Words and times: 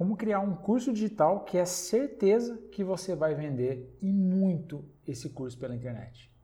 como 0.00 0.16
criar 0.16 0.40
um 0.40 0.54
curso 0.54 0.94
digital 0.94 1.40
que 1.40 1.58
é 1.58 1.64
certeza 1.66 2.56
que 2.72 2.82
você 2.82 3.14
vai 3.14 3.34
vender 3.34 3.94
e 4.00 4.10
muito 4.10 4.82
esse 5.06 5.28
curso 5.28 5.58
pela 5.58 5.76
internet. 5.76 6.34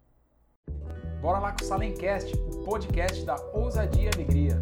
Bora 1.22 1.38
lá 1.38 1.52
com 1.52 1.64
o 1.64 1.66
Salencast, 1.66 2.36
o 2.36 2.64
podcast 2.66 3.24
da 3.24 3.34
ousadia 3.54 4.10
e 4.10 4.14
alegria. 4.14 4.60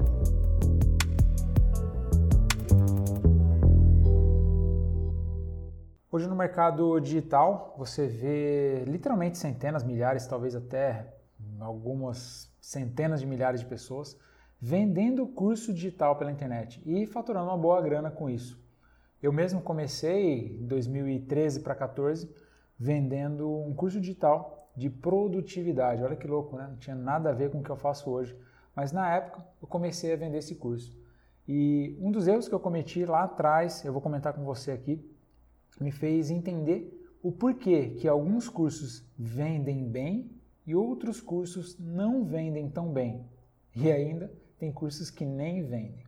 Hoje 6.09 6.29
no 6.29 6.37
mercado 6.37 7.01
digital 7.01 7.75
você 7.77 8.07
vê 8.07 8.85
literalmente 8.85 9.39
centenas, 9.39 9.83
milhares, 9.83 10.25
talvez 10.25 10.55
até 10.55 11.13
algumas 11.59 12.49
centenas 12.61 13.19
de 13.19 13.27
milhares 13.27 13.59
de 13.59 13.67
pessoas 13.67 14.17
vendendo 14.61 15.27
curso 15.27 15.75
digital 15.75 16.15
pela 16.15 16.31
internet 16.31 16.81
e 16.87 17.07
faturando 17.07 17.47
uma 17.47 17.59
boa 17.59 17.83
grana 17.83 18.09
com 18.09 18.31
isso. 18.31 18.63
Eu 19.25 19.33
mesmo 19.33 19.63
comecei 19.63 20.59
em 20.61 20.67
2013 20.67 21.61
para 21.61 21.75
14 21.75 22.31
vendendo 22.79 23.51
um 23.51 23.73
curso 23.73 23.99
digital 23.99 24.71
de 24.77 24.91
produtividade. 24.91 26.03
Olha 26.03 26.15
que 26.15 26.27
louco, 26.27 26.59
né? 26.59 26.67
Não 26.69 26.77
tinha 26.77 26.95
nada 26.95 27.31
a 27.31 27.33
ver 27.33 27.51
com 27.51 27.61
o 27.61 27.63
que 27.63 27.71
eu 27.71 27.77
faço 27.77 28.11
hoje. 28.11 28.37
Mas 28.77 28.93
na 28.93 29.11
época 29.11 29.43
eu 29.63 29.67
comecei 29.67 30.13
a 30.13 30.17
vender 30.17 30.37
esse 30.37 30.57
curso. 30.57 30.95
E 31.49 31.97
um 32.03 32.11
dos 32.11 32.29
erros 32.29 32.49
que 32.49 32.55
eu 32.55 32.61
cometi 32.61 33.07
lá 33.07 33.23
atrás, 33.23 33.83
eu 33.83 33.95
vou 33.95 34.03
comentar 34.03 34.35
com 34.35 34.45
você 34.45 34.73
aqui, 34.73 35.03
me 35.81 35.91
fez 35.91 36.31
entender 36.31 37.03
o 37.23 37.33
porquê 37.33 37.95
que 37.99 38.07
alguns 38.07 38.51
cursos 38.51 39.11
vendem 39.19 39.89
bem 39.89 40.31
e 40.67 40.75
outros 40.75 41.23
cursos 41.23 41.79
não 41.79 42.27
vendem 42.27 42.69
tão 42.69 42.93
bem. 42.93 43.25
E 43.75 43.91
ainda 43.91 44.31
tem 44.59 44.71
cursos 44.71 45.11
que 45.11 45.25
nem 45.25 45.63
vendem. 45.63 46.05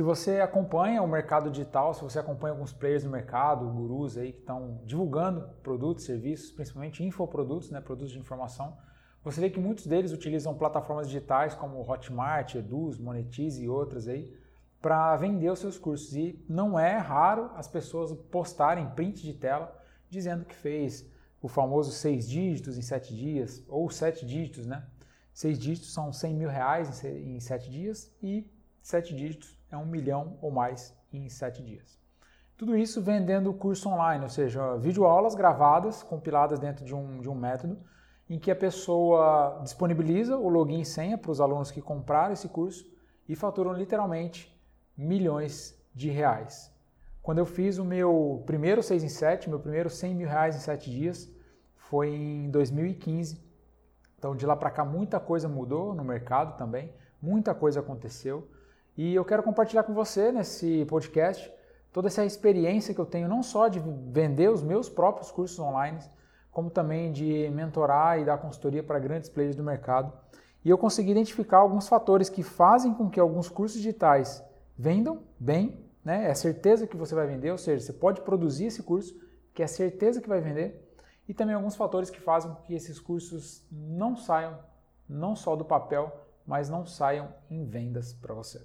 Se 0.00 0.02
você 0.02 0.40
acompanha 0.40 1.02
o 1.02 1.06
mercado 1.06 1.50
digital, 1.50 1.92
se 1.92 2.00
você 2.00 2.18
acompanha 2.18 2.54
alguns 2.54 2.72
players 2.72 3.04
no 3.04 3.10
mercado, 3.10 3.68
gurus 3.68 4.16
aí 4.16 4.32
que 4.32 4.38
estão 4.38 4.80
divulgando 4.86 5.46
produtos, 5.62 6.06
serviços, 6.06 6.50
principalmente 6.50 7.04
infoprodutos, 7.04 7.70
né, 7.70 7.82
produtos 7.82 8.10
de 8.10 8.18
informação, 8.18 8.78
você 9.22 9.42
vê 9.42 9.50
que 9.50 9.60
muitos 9.60 9.86
deles 9.86 10.10
utilizam 10.10 10.54
plataformas 10.54 11.06
digitais 11.06 11.54
como 11.54 11.86
Hotmart, 11.86 12.54
Eduz, 12.54 12.98
Monetize 12.98 13.62
e 13.62 13.68
outras 13.68 14.08
aí 14.08 14.34
para 14.80 15.14
vender 15.16 15.50
os 15.50 15.58
seus 15.58 15.76
cursos. 15.76 16.16
E 16.16 16.42
não 16.48 16.78
é 16.78 16.96
raro 16.96 17.50
as 17.54 17.68
pessoas 17.68 18.10
postarem 18.30 18.88
print 18.92 19.22
de 19.22 19.34
tela 19.34 19.70
dizendo 20.08 20.46
que 20.46 20.54
fez 20.54 21.06
o 21.42 21.46
famoso 21.46 21.92
seis 21.92 22.26
dígitos 22.26 22.78
em 22.78 22.82
sete 22.82 23.14
dias, 23.14 23.62
ou 23.68 23.90
sete 23.90 24.24
dígitos, 24.24 24.66
né? 24.66 24.82
Seis 25.34 25.58
dígitos 25.58 25.92
são 25.92 26.10
100 26.10 26.34
mil 26.36 26.48
reais 26.48 27.04
em 27.04 27.38
sete 27.38 27.70
dias 27.70 28.10
e 28.22 28.50
sete 28.82 29.14
dígitos 29.14 29.58
é 29.70 29.76
um 29.76 29.86
milhão 29.86 30.38
ou 30.40 30.50
mais 30.50 30.96
em 31.12 31.28
sete 31.28 31.62
dias. 31.62 31.98
Tudo 32.56 32.76
isso 32.76 33.00
vendendo 33.00 33.54
curso 33.54 33.88
online, 33.88 34.22
ou 34.22 34.28
seja, 34.28 34.76
videoaulas 34.76 35.34
gravadas, 35.34 36.02
compiladas 36.02 36.58
dentro 36.58 36.84
de 36.84 36.94
um, 36.94 37.20
de 37.20 37.28
um 37.28 37.34
método, 37.34 37.78
em 38.28 38.38
que 38.38 38.50
a 38.50 38.54
pessoa 38.56 39.60
disponibiliza 39.62 40.36
o 40.36 40.48
login 40.48 40.80
e 40.80 40.84
senha 40.84 41.16
para 41.16 41.30
os 41.30 41.40
alunos 41.40 41.70
que 41.70 41.80
compraram 41.80 42.32
esse 42.32 42.48
curso 42.48 42.86
e 43.28 43.34
faturam 43.34 43.72
literalmente 43.72 44.54
milhões 44.96 45.74
de 45.94 46.10
reais. 46.10 46.70
Quando 47.22 47.38
eu 47.38 47.46
fiz 47.46 47.78
o 47.78 47.84
meu 47.84 48.42
primeiro 48.46 48.82
6 48.82 49.04
em 49.04 49.08
7, 49.08 49.48
meu 49.48 49.58
primeiro 49.58 49.90
100 49.90 50.14
mil 50.14 50.28
reais 50.28 50.56
em 50.56 50.60
7 50.60 50.90
dias, 50.90 51.30
foi 51.74 52.08
em 52.14 52.50
2015. 52.50 53.42
Então 54.18 54.36
de 54.36 54.46
lá 54.46 54.54
para 54.54 54.70
cá 54.70 54.84
muita 54.84 55.18
coisa 55.18 55.48
mudou 55.48 55.94
no 55.94 56.04
mercado 56.04 56.56
também, 56.56 56.92
muita 57.20 57.54
coisa 57.54 57.80
aconteceu. 57.80 58.48
E 59.02 59.14
eu 59.14 59.24
quero 59.24 59.42
compartilhar 59.42 59.82
com 59.82 59.94
você 59.94 60.30
nesse 60.30 60.84
podcast 60.84 61.50
toda 61.90 62.08
essa 62.08 62.22
experiência 62.22 62.92
que 62.92 63.00
eu 63.00 63.06
tenho, 63.06 63.26
não 63.26 63.42
só 63.42 63.66
de 63.66 63.80
vender 64.12 64.50
os 64.50 64.62
meus 64.62 64.90
próprios 64.90 65.30
cursos 65.30 65.58
online, 65.58 65.98
como 66.52 66.68
também 66.68 67.10
de 67.10 67.48
mentorar 67.48 68.18
e 68.20 68.26
dar 68.26 68.36
consultoria 68.36 68.82
para 68.82 68.98
grandes 68.98 69.30
players 69.30 69.56
do 69.56 69.64
mercado. 69.64 70.12
E 70.62 70.68
eu 70.68 70.76
consegui 70.76 71.12
identificar 71.12 71.56
alguns 71.56 71.88
fatores 71.88 72.28
que 72.28 72.42
fazem 72.42 72.92
com 72.92 73.08
que 73.08 73.18
alguns 73.18 73.48
cursos 73.48 73.78
digitais 73.78 74.44
vendam 74.76 75.22
bem, 75.38 75.82
né? 76.04 76.28
é 76.28 76.34
certeza 76.34 76.86
que 76.86 76.94
você 76.94 77.14
vai 77.14 77.26
vender, 77.26 77.52
ou 77.52 77.56
seja, 77.56 77.82
você 77.82 77.94
pode 77.94 78.20
produzir 78.20 78.66
esse 78.66 78.82
curso, 78.82 79.18
que 79.54 79.62
é 79.62 79.66
certeza 79.66 80.20
que 80.20 80.28
vai 80.28 80.42
vender, 80.42 80.94
e 81.26 81.32
também 81.32 81.54
alguns 81.54 81.74
fatores 81.74 82.10
que 82.10 82.20
fazem 82.20 82.52
com 82.52 82.60
que 82.64 82.74
esses 82.74 83.00
cursos 83.00 83.66
não 83.72 84.14
saiam 84.14 84.58
não 85.08 85.34
só 85.34 85.56
do 85.56 85.64
papel, 85.64 86.14
mas 86.46 86.68
não 86.68 86.84
saiam 86.84 87.32
em 87.48 87.64
vendas 87.64 88.12
para 88.12 88.34
você. 88.34 88.60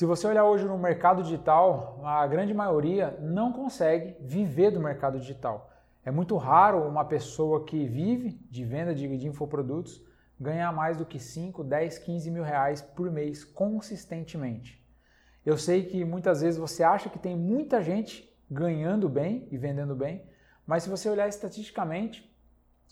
Se 0.00 0.06
você 0.06 0.26
olhar 0.26 0.46
hoje 0.46 0.64
no 0.64 0.78
mercado 0.78 1.22
digital, 1.22 2.00
a 2.02 2.26
grande 2.26 2.54
maioria 2.54 3.18
não 3.20 3.52
consegue 3.52 4.16
viver 4.18 4.70
do 4.70 4.80
mercado 4.80 5.20
digital. 5.20 5.70
É 6.02 6.10
muito 6.10 6.38
raro 6.38 6.88
uma 6.88 7.04
pessoa 7.04 7.66
que 7.66 7.86
vive 7.86 8.30
de 8.50 8.64
venda 8.64 8.94
de, 8.94 9.18
de 9.18 9.28
infoprodutos 9.28 10.02
ganhar 10.40 10.72
mais 10.72 10.96
do 10.96 11.04
que 11.04 11.18
5, 11.18 11.62
10, 11.62 11.98
15 11.98 12.30
mil 12.30 12.42
reais 12.42 12.80
por 12.80 13.10
mês 13.10 13.44
consistentemente. 13.44 14.82
Eu 15.44 15.58
sei 15.58 15.84
que 15.84 16.02
muitas 16.02 16.40
vezes 16.40 16.58
você 16.58 16.82
acha 16.82 17.10
que 17.10 17.18
tem 17.18 17.36
muita 17.36 17.82
gente 17.82 18.34
ganhando 18.50 19.06
bem 19.06 19.46
e 19.50 19.58
vendendo 19.58 19.94
bem, 19.94 20.24
mas 20.66 20.82
se 20.82 20.88
você 20.88 21.10
olhar 21.10 21.28
estatisticamente, 21.28 22.34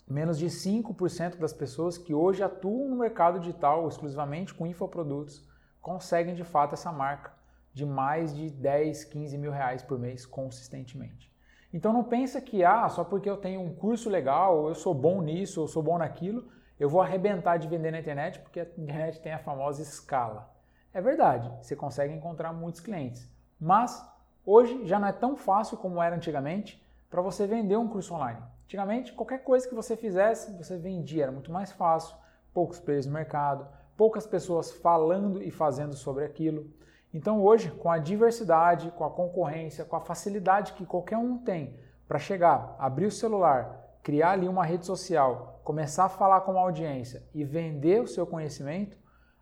menos 0.07 0.37
de 0.37 0.45
5% 0.45 1.37
das 1.37 1.53
pessoas 1.53 1.97
que 1.97 2.13
hoje 2.13 2.43
atuam 2.43 2.87
no 2.87 2.97
mercado 2.97 3.39
digital 3.39 3.87
exclusivamente 3.87 4.53
com 4.53 4.67
infoprodutos 4.67 5.49
conseguem 5.81 6.35
de 6.35 6.43
fato 6.43 6.73
essa 6.73 6.91
marca 6.91 7.31
de 7.73 7.85
mais 7.85 8.35
de 8.35 8.49
10, 8.49 9.05
15 9.05 9.37
mil 9.37 9.51
reais 9.51 9.81
por 9.81 9.97
mês 9.97 10.25
consistentemente. 10.25 11.31
Então 11.73 11.93
não 11.93 12.03
pensa 12.03 12.41
que 12.41 12.63
ah, 12.63 12.89
só 12.89 13.03
porque 13.03 13.29
eu 13.29 13.37
tenho 13.37 13.61
um 13.61 13.73
curso 13.73 14.09
legal, 14.09 14.67
eu 14.67 14.75
sou 14.75 14.93
bom 14.93 15.21
nisso, 15.21 15.61
eu 15.61 15.67
sou 15.67 15.83
bom 15.83 15.97
naquilo, 15.97 16.47
eu 16.79 16.89
vou 16.89 17.01
arrebentar 17.01 17.57
de 17.57 17.67
vender 17.67 17.91
na 17.91 17.99
internet 17.99 18.39
porque 18.39 18.59
a 18.59 18.67
internet 18.77 19.21
tem 19.21 19.33
a 19.33 19.39
famosa 19.39 19.81
escala. 19.81 20.51
É 20.93 21.01
verdade, 21.01 21.51
você 21.61 21.75
consegue 21.75 22.13
encontrar 22.13 22.51
muitos 22.51 22.81
clientes, 22.81 23.29
mas 23.59 24.03
hoje 24.43 24.85
já 24.87 24.97
não 24.97 25.07
é 25.07 25.11
tão 25.11 25.35
fácil 25.35 25.77
como 25.77 26.01
era 26.01 26.15
antigamente 26.15 26.83
para 27.09 27.21
você 27.21 27.45
vender 27.45 27.77
um 27.77 27.87
curso 27.87 28.15
online. 28.15 28.41
Antigamente, 28.65 29.13
qualquer 29.13 29.43
coisa 29.43 29.67
que 29.67 29.75
você 29.75 29.95
fizesse, 29.95 30.55
você 30.57 30.77
vendia, 30.77 31.23
era 31.23 31.31
muito 31.31 31.51
mais 31.51 31.71
fácil, 31.71 32.15
poucos 32.53 32.79
preços 32.79 33.07
no 33.07 33.13
mercado, 33.13 33.67
poucas 33.99 34.25
pessoas 34.25 34.71
falando 34.71 35.43
e 35.43 35.51
fazendo 35.51 35.93
sobre 35.93 36.23
aquilo. 36.23 36.71
Então 37.13 37.43
hoje, 37.43 37.69
com 37.69 37.91
a 37.91 37.97
diversidade, 37.97 38.91
com 38.91 39.03
a 39.03 39.09
concorrência, 39.09 39.83
com 39.83 39.97
a 39.97 39.99
facilidade 39.99 40.71
que 40.71 40.85
qualquer 40.85 41.17
um 41.17 41.37
tem 41.37 41.77
para 42.07 42.17
chegar, 42.17 42.77
abrir 42.79 43.07
o 43.07 43.11
celular, 43.11 43.99
criar 44.01 44.31
ali 44.31 44.47
uma 44.47 44.63
rede 44.63 44.85
social, 44.85 45.59
começar 45.65 46.05
a 46.05 46.09
falar 46.09 46.39
com 46.41 46.51
uma 46.53 46.61
audiência 46.61 47.27
e 47.33 47.43
vender 47.43 48.01
o 48.01 48.07
seu 48.07 48.25
conhecimento, 48.25 48.97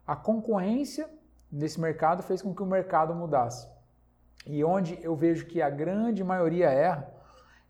a 0.07 0.15
concorrência 0.15 1.07
nesse 1.51 1.79
mercado 1.79 2.23
fez 2.23 2.41
com 2.41 2.55
que 2.55 2.63
o 2.63 2.65
mercado 2.65 3.13
mudasse. 3.13 3.69
E 4.43 4.63
onde 4.63 4.97
eu 5.03 5.15
vejo 5.15 5.45
que 5.45 5.61
a 5.61 5.69
grande 5.69 6.23
maioria 6.23 6.71
erra 6.71 7.13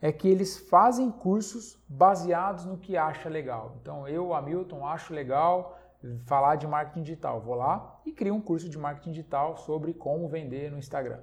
é 0.01 0.09
que 0.09 0.29
eles 0.29 0.57
fazem 0.57 1.11
cursos 1.11 1.83
baseados 1.85 2.63
no 2.63 2.77
que 2.77 2.95
acha 2.95 3.27
legal. 3.27 3.75
Então 3.81 4.07
eu, 4.07 4.33
Hamilton, 4.33 4.87
acho 4.87 5.13
legal 5.13 5.77
falar 6.25 6.55
de 6.55 6.67
marketing 6.67 7.03
digital. 7.03 7.41
Vou 7.41 7.55
lá 7.55 7.99
e 8.05 8.11
crio 8.11 8.33
um 8.33 8.41
curso 8.41 8.69
de 8.69 8.77
marketing 8.77 9.11
digital 9.11 9.57
sobre 9.57 9.93
como 9.93 10.27
vender 10.27 10.71
no 10.71 10.77
Instagram. 10.77 11.19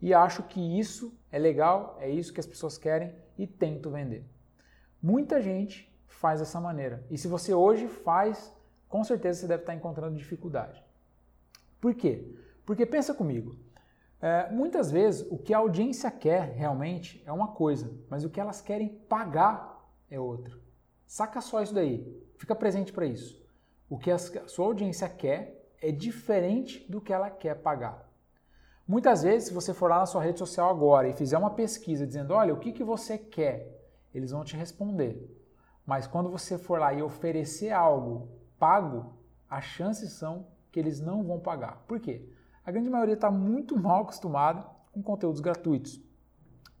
E 0.00 0.12
acho 0.12 0.42
que 0.42 0.78
isso 0.78 1.18
é 1.32 1.38
legal, 1.38 1.96
é 2.00 2.08
isso 2.10 2.32
que 2.32 2.40
as 2.40 2.46
pessoas 2.46 2.76
querem 2.76 3.14
e 3.38 3.46
tento 3.46 3.90
vender. 3.90 4.24
Muita 5.02 5.40
gente 5.40 5.92
faz 6.06 6.40
dessa 6.40 6.60
maneira. 6.60 7.04
E 7.10 7.16
se 7.16 7.28
você 7.28 7.54
hoje 7.54 7.88
faz, 7.88 8.54
com 8.88 9.02
certeza 9.04 9.40
você 9.40 9.46
deve 9.46 9.62
estar 9.62 9.74
encontrando 9.74 10.16
dificuldade. 10.16 10.84
Por 11.80 11.94
quê? 11.94 12.34
Porque 12.64 12.84
pensa 12.84 13.14
comigo, 13.14 13.56
é, 14.20 14.50
muitas 14.50 14.90
vezes 14.90 15.26
o 15.30 15.38
que 15.38 15.54
a 15.54 15.58
audiência 15.58 16.10
quer 16.10 16.52
realmente 16.52 17.22
é 17.24 17.32
uma 17.32 17.48
coisa, 17.48 17.90
mas 18.08 18.24
o 18.24 18.30
que 18.30 18.40
elas 18.40 18.60
querem 18.60 18.88
pagar 18.88 19.86
é 20.10 20.18
outra. 20.18 20.58
Saca 21.06 21.40
só 21.40 21.62
isso 21.62 21.74
daí, 21.74 22.20
fica 22.36 22.54
presente 22.54 22.92
para 22.92 23.06
isso 23.06 23.45
o 23.88 23.98
que 23.98 24.10
a 24.10 24.18
sua 24.18 24.66
audiência 24.66 25.08
quer 25.08 25.66
é 25.80 25.92
diferente 25.92 26.84
do 26.90 27.00
que 27.00 27.12
ela 27.12 27.30
quer 27.30 27.56
pagar. 27.56 28.06
Muitas 28.86 29.22
vezes, 29.22 29.48
se 29.48 29.54
você 29.54 29.74
for 29.74 29.90
lá 29.90 29.98
na 29.98 30.06
sua 30.06 30.22
rede 30.22 30.38
social 30.38 30.70
agora 30.70 31.08
e 31.08 31.16
fizer 31.16 31.36
uma 31.36 31.50
pesquisa 31.50 32.06
dizendo, 32.06 32.32
olha, 32.32 32.54
o 32.54 32.58
que, 32.58 32.72
que 32.72 32.84
você 32.84 33.18
quer, 33.18 33.68
eles 34.14 34.30
vão 34.30 34.44
te 34.44 34.56
responder. 34.56 35.28
Mas 35.84 36.06
quando 36.06 36.30
você 36.30 36.56
for 36.56 36.78
lá 36.78 36.92
e 36.92 37.02
oferecer 37.02 37.70
algo 37.70 38.28
pago, 38.58 39.14
as 39.48 39.64
chances 39.64 40.12
são 40.12 40.46
que 40.70 40.78
eles 40.78 41.00
não 41.00 41.22
vão 41.24 41.38
pagar. 41.40 41.84
Por 41.86 42.00
quê? 42.00 42.28
A 42.64 42.70
grande 42.70 42.90
maioria 42.90 43.14
está 43.14 43.30
muito 43.30 43.76
mal 43.78 44.02
acostumada 44.02 44.64
com 44.92 45.02
conteúdos 45.02 45.40
gratuitos. 45.40 46.00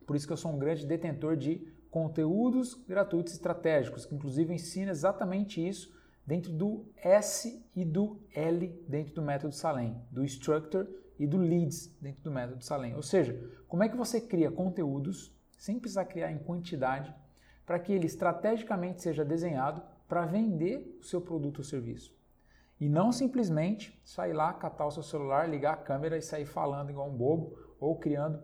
Por 0.06 0.14
isso 0.14 0.26
que 0.26 0.32
eu 0.32 0.36
sou 0.36 0.52
um 0.52 0.58
grande 0.58 0.86
detentor 0.86 1.36
de 1.36 1.66
conteúdos 1.90 2.74
gratuitos 2.74 3.32
estratégicos, 3.32 4.06
que 4.06 4.14
inclusive 4.14 4.52
ensina 4.52 4.90
exatamente 4.90 5.66
isso 5.66 5.92
dentro 6.26 6.52
do 6.52 6.84
S 6.96 7.64
e 7.74 7.84
do 7.84 8.20
L 8.34 8.84
dentro 8.88 9.14
do 9.14 9.22
método 9.22 9.54
Salem, 9.54 9.96
do 10.10 10.24
Structure 10.24 10.88
e 11.18 11.26
do 11.26 11.38
Leads 11.38 11.94
dentro 12.00 12.22
do 12.22 12.30
método 12.30 12.64
Salem. 12.64 12.94
Ou 12.94 13.02
seja, 13.02 13.38
como 13.68 13.82
é 13.82 13.88
que 13.88 13.96
você 13.96 14.20
cria 14.20 14.50
conteúdos 14.50 15.34
sem 15.56 15.78
precisar 15.78 16.04
criar 16.04 16.30
em 16.30 16.38
quantidade 16.38 17.14
para 17.64 17.78
que 17.78 17.92
ele 17.92 18.06
estrategicamente 18.06 19.02
seja 19.02 19.24
desenhado 19.24 19.82
para 20.08 20.24
vender 20.24 20.96
o 21.00 21.04
seu 21.04 21.20
produto 21.20 21.58
ou 21.58 21.64
serviço. 21.64 22.14
E 22.78 22.88
não 22.88 23.10
simplesmente 23.10 24.00
sair 24.04 24.32
lá, 24.32 24.52
catar 24.52 24.86
o 24.86 24.90
seu 24.90 25.02
celular, 25.02 25.48
ligar 25.48 25.74
a 25.74 25.78
câmera 25.78 26.16
e 26.16 26.22
sair 26.22 26.44
falando 26.44 26.90
igual 26.90 27.08
um 27.08 27.16
bobo 27.16 27.58
ou 27.80 27.96
criando 27.96 28.40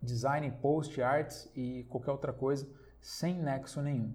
design, 0.00 0.50
post, 0.62 1.02
arts 1.02 1.50
e 1.54 1.84
qualquer 1.84 2.12
outra 2.12 2.32
coisa 2.32 2.68
sem 3.00 3.34
nexo 3.34 3.82
nenhum. 3.82 4.14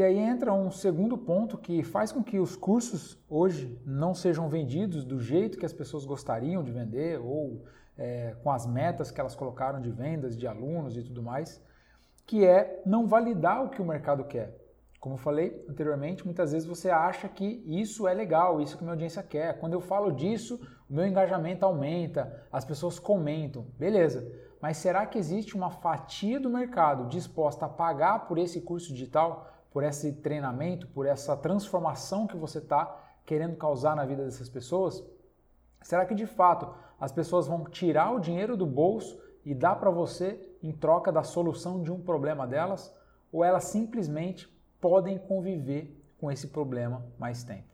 E 0.00 0.02
aí 0.02 0.16
entra 0.18 0.50
um 0.50 0.70
segundo 0.70 1.18
ponto 1.18 1.58
que 1.58 1.82
faz 1.82 2.10
com 2.10 2.24
que 2.24 2.38
os 2.38 2.56
cursos 2.56 3.22
hoje 3.28 3.78
não 3.84 4.14
sejam 4.14 4.48
vendidos 4.48 5.04
do 5.04 5.20
jeito 5.20 5.58
que 5.58 5.66
as 5.66 5.74
pessoas 5.74 6.06
gostariam 6.06 6.64
de 6.64 6.72
vender 6.72 7.20
ou 7.20 7.66
é, 7.98 8.34
com 8.42 8.50
as 8.50 8.66
metas 8.66 9.10
que 9.10 9.20
elas 9.20 9.34
colocaram 9.34 9.78
de 9.78 9.90
vendas, 9.90 10.38
de 10.38 10.46
alunos 10.46 10.96
e 10.96 11.02
tudo 11.02 11.22
mais, 11.22 11.62
que 12.24 12.46
é 12.46 12.80
não 12.86 13.06
validar 13.06 13.62
o 13.62 13.68
que 13.68 13.82
o 13.82 13.84
mercado 13.84 14.24
quer. 14.24 14.56
Como 14.98 15.16
eu 15.16 15.18
falei 15.18 15.62
anteriormente, 15.68 16.24
muitas 16.24 16.52
vezes 16.52 16.66
você 16.66 16.88
acha 16.88 17.28
que 17.28 17.62
isso 17.66 18.08
é 18.08 18.14
legal, 18.14 18.58
isso 18.58 18.78
que 18.78 18.82
minha 18.82 18.94
audiência 18.94 19.22
quer. 19.22 19.58
Quando 19.60 19.74
eu 19.74 19.82
falo 19.82 20.10
disso, 20.10 20.58
o 20.88 20.94
meu 20.94 21.06
engajamento 21.06 21.66
aumenta, 21.66 22.46
as 22.50 22.64
pessoas 22.64 22.98
comentam, 22.98 23.66
beleza. 23.78 24.26
Mas 24.62 24.78
será 24.78 25.04
que 25.04 25.18
existe 25.18 25.54
uma 25.54 25.70
fatia 25.70 26.40
do 26.40 26.48
mercado 26.48 27.06
disposta 27.06 27.66
a 27.66 27.68
pagar 27.68 28.26
por 28.26 28.38
esse 28.38 28.62
curso 28.62 28.94
digital, 28.94 29.59
por 29.70 29.82
esse 29.84 30.12
treinamento, 30.12 30.86
por 30.88 31.06
essa 31.06 31.36
transformação 31.36 32.26
que 32.26 32.36
você 32.36 32.58
está 32.58 32.96
querendo 33.24 33.56
causar 33.56 33.94
na 33.94 34.04
vida 34.04 34.24
dessas 34.24 34.48
pessoas? 34.48 35.04
Será 35.82 36.04
que 36.04 36.14
de 36.14 36.26
fato 36.26 36.74
as 36.98 37.12
pessoas 37.12 37.46
vão 37.46 37.64
tirar 37.64 38.12
o 38.12 38.20
dinheiro 38.20 38.56
do 38.56 38.66
bolso 38.66 39.20
e 39.44 39.54
dar 39.54 39.76
para 39.76 39.90
você 39.90 40.40
em 40.62 40.72
troca 40.72 41.10
da 41.10 41.22
solução 41.22 41.82
de 41.82 41.90
um 41.90 42.00
problema 42.00 42.46
delas? 42.46 42.94
Ou 43.32 43.44
elas 43.44 43.64
simplesmente 43.64 44.48
podem 44.80 45.18
conviver 45.18 45.96
com 46.18 46.30
esse 46.30 46.48
problema 46.48 47.06
mais 47.18 47.44
tempo. 47.44 47.68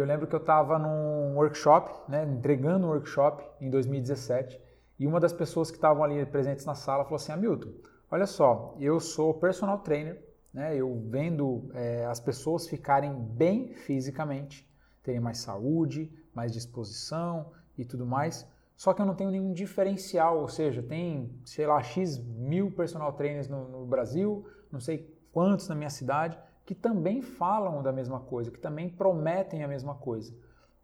Eu 0.00 0.06
lembro 0.06 0.26
que 0.26 0.34
eu 0.34 0.40
estava 0.40 0.78
num 0.78 1.36
workshop, 1.36 2.10
né, 2.10 2.24
entregando 2.24 2.86
um 2.86 2.90
workshop 2.90 3.44
em 3.60 3.68
2017, 3.68 4.58
e 4.98 5.06
uma 5.06 5.20
das 5.20 5.32
pessoas 5.32 5.70
que 5.70 5.76
estavam 5.76 6.02
ali 6.02 6.24
presentes 6.24 6.64
na 6.64 6.74
sala 6.74 7.04
falou 7.04 7.16
assim: 7.16 7.32
Hamilton, 7.32 7.70
olha 8.10 8.26
só, 8.26 8.74
eu 8.80 8.98
sou 8.98 9.34
personal 9.34 9.78
trainer, 9.80 10.22
né, 10.54 10.74
eu 10.74 10.98
vendo 11.10 11.70
é, 11.74 12.06
as 12.06 12.18
pessoas 12.18 12.66
ficarem 12.66 13.12
bem 13.12 13.74
fisicamente, 13.74 14.66
terem 15.02 15.20
mais 15.20 15.38
saúde, 15.38 16.10
mais 16.34 16.50
disposição 16.50 17.52
e 17.76 17.84
tudo 17.84 18.06
mais. 18.06 18.48
Só 18.74 18.94
que 18.94 19.02
eu 19.02 19.06
não 19.06 19.14
tenho 19.14 19.30
nenhum 19.30 19.52
diferencial, 19.52 20.40
ou 20.40 20.48
seja, 20.48 20.82
tem, 20.82 21.38
sei 21.44 21.66
lá, 21.66 21.82
X 21.82 22.16
mil 22.18 22.70
personal 22.70 23.12
trainers 23.12 23.48
no, 23.48 23.68
no 23.68 23.84
Brasil, 23.84 24.46
não 24.72 24.80
sei 24.80 25.14
quantos 25.30 25.68
na 25.68 25.74
minha 25.74 25.90
cidade, 25.90 26.38
que 26.70 26.74
também 26.76 27.20
falam 27.20 27.82
da 27.82 27.90
mesma 27.90 28.20
coisa, 28.20 28.48
que 28.48 28.60
também 28.60 28.88
prometem 28.88 29.64
a 29.64 29.66
mesma 29.66 29.96
coisa. 29.96 30.32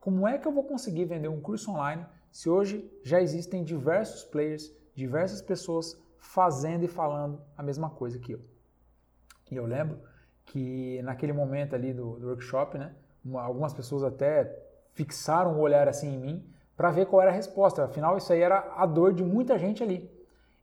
Como 0.01 0.27
é 0.27 0.37
que 0.37 0.49
eu 0.49 0.51
vou 0.51 0.65
conseguir 0.65 1.05
vender 1.05 1.29
um 1.29 1.41
curso 1.41 1.71
online 1.71 2.05
se 2.29 2.51
hoje 2.51 2.91
já 3.05 3.21
existem 3.21 3.63
diversos 3.63 4.25
players, 4.25 4.75
diversas 4.97 5.41
pessoas 5.41 5.97
fazendo 6.19 6.83
e 6.83 6.89
falando 6.89 7.41
a 7.57 7.63
mesma 7.63 7.89
coisa 7.89 8.19
que 8.19 8.33
eu? 8.33 8.41
E 9.49 9.55
eu 9.55 9.65
lembro 9.65 10.01
que 10.45 11.01
naquele 11.03 11.33
momento 11.33 11.77
ali 11.77 11.95
do, 11.95 12.19
do 12.19 12.27
workshop, 12.27 12.77
né, 12.79 12.93
algumas 13.35 13.73
pessoas 13.73 14.03
até 14.03 14.61
fixaram 14.91 15.57
o 15.57 15.61
olhar 15.61 15.87
assim 15.87 16.17
em 16.17 16.19
mim 16.19 16.51
para 16.77 16.91
ver 16.91 17.07
qual 17.07 17.23
era 17.23 17.31
a 17.31 17.35
resposta. 17.35 17.85
Afinal, 17.85 18.17
isso 18.17 18.33
aí 18.33 18.41
era 18.41 18.73
a 18.75 18.85
dor 18.87 19.15
de 19.15 19.23
muita 19.23 19.57
gente 19.57 19.85
ali. 19.85 20.11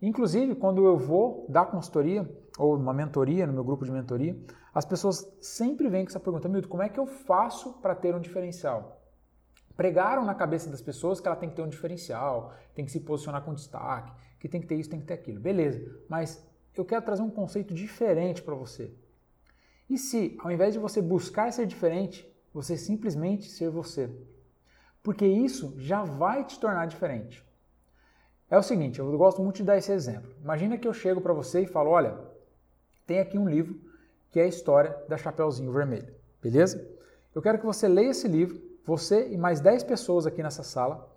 Inclusive, 0.05 0.53
quando 0.55 0.85
eu 0.85 0.97
vou 0.97 1.45
dar 1.47 1.67
consultoria 1.67 2.29
ou 2.59 2.75
uma 2.75 2.93
mentoria 2.93 3.47
no 3.47 3.53
meu 3.53 3.63
grupo 3.63 3.85
de 3.85 3.91
mentoria, 3.91 4.37
as 4.73 4.83
pessoas 4.83 5.25
sempre 5.39 5.87
vêm 5.87 6.03
com 6.03 6.09
essa 6.09 6.19
pergunta: 6.19 6.49
Milton, 6.49 6.67
como 6.67 6.83
é 6.83 6.89
que 6.89 6.99
eu 6.99 7.05
faço 7.05 7.71
para 7.81 7.95
ter 7.95 8.13
um 8.13 8.19
diferencial? 8.19 9.01
Pregaram 9.77 10.25
na 10.25 10.35
cabeça 10.35 10.69
das 10.69 10.81
pessoas 10.81 11.21
que 11.21 11.27
ela 11.27 11.37
tem 11.37 11.49
que 11.49 11.55
ter 11.55 11.61
um 11.61 11.69
diferencial, 11.69 12.53
tem 12.75 12.83
que 12.83 12.91
se 12.91 12.99
posicionar 12.99 13.45
com 13.45 13.53
destaque, 13.53 14.11
que 14.41 14.49
tem 14.49 14.59
que 14.59 14.67
ter 14.67 14.75
isso, 14.75 14.89
tem 14.89 14.99
que 14.99 15.05
ter 15.05 15.13
aquilo. 15.13 15.39
Beleza, 15.39 15.81
mas 16.09 16.45
eu 16.75 16.83
quero 16.83 17.05
trazer 17.05 17.21
um 17.21 17.29
conceito 17.29 17.73
diferente 17.73 18.41
para 18.43 18.55
você. 18.55 18.93
E 19.89 19.97
se, 19.97 20.35
ao 20.39 20.51
invés 20.51 20.73
de 20.73 20.79
você 20.79 21.01
buscar 21.01 21.49
ser 21.53 21.65
diferente, 21.65 22.29
você 22.53 22.75
simplesmente 22.75 23.49
ser 23.49 23.69
você. 23.69 24.09
Porque 25.01 25.25
isso 25.25 25.73
já 25.77 26.03
vai 26.03 26.43
te 26.43 26.59
tornar 26.59 26.87
diferente. 26.87 27.41
É 28.53 28.57
o 28.59 28.61
seguinte, 28.61 28.99
eu 28.99 29.17
gosto 29.17 29.41
muito 29.41 29.55
de 29.55 29.63
dar 29.63 29.79
esse 29.79 29.91
exemplo. 29.91 30.31
Imagina 30.39 30.77
que 30.77 30.87
eu 30.87 30.93
chego 30.93 31.19
para 31.19 31.33
você 31.33 31.61
e 31.61 31.65
falo: 31.65 31.89
olha, 31.89 32.15
tem 33.03 33.19
aqui 33.19 33.35
um 33.35 33.49
livro 33.49 33.81
que 34.29 34.39
é 34.39 34.43
a 34.43 34.47
história 34.47 34.95
da 35.09 35.17
Chapeuzinho 35.17 35.71
Vermelho, 35.71 36.13
beleza? 36.39 36.87
Eu 37.33 37.41
quero 37.41 37.57
que 37.57 37.65
você 37.65 37.87
leia 37.87 38.11
esse 38.11 38.27
livro, 38.27 38.61
você 38.85 39.27
e 39.29 39.39
mais 39.39 39.59
10 39.59 39.85
pessoas 39.85 40.27
aqui 40.27 40.43
nessa 40.43 40.61
sala, 40.61 41.11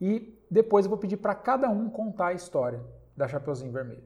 e 0.00 0.36
depois 0.50 0.84
eu 0.84 0.88
vou 0.88 0.98
pedir 0.98 1.18
para 1.18 1.32
cada 1.32 1.70
um 1.70 1.88
contar 1.88 2.26
a 2.26 2.32
história 2.32 2.82
da 3.16 3.28
Chapeuzinho 3.28 3.70
Vermelho. 3.70 4.02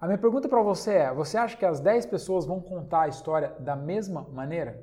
A 0.00 0.06
minha 0.06 0.18
pergunta 0.18 0.48
para 0.48 0.62
você 0.62 0.92
é: 0.92 1.12
você 1.12 1.36
acha 1.36 1.56
que 1.56 1.66
as 1.66 1.80
10 1.80 2.06
pessoas 2.06 2.46
vão 2.46 2.60
contar 2.60 3.02
a 3.02 3.08
história 3.08 3.56
da 3.58 3.74
mesma 3.74 4.22
maneira? 4.30 4.80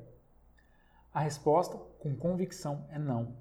A 1.14 1.22
resposta, 1.22 1.78
com 1.98 2.14
convicção, 2.14 2.84
é 2.92 3.00
não. 3.00 3.38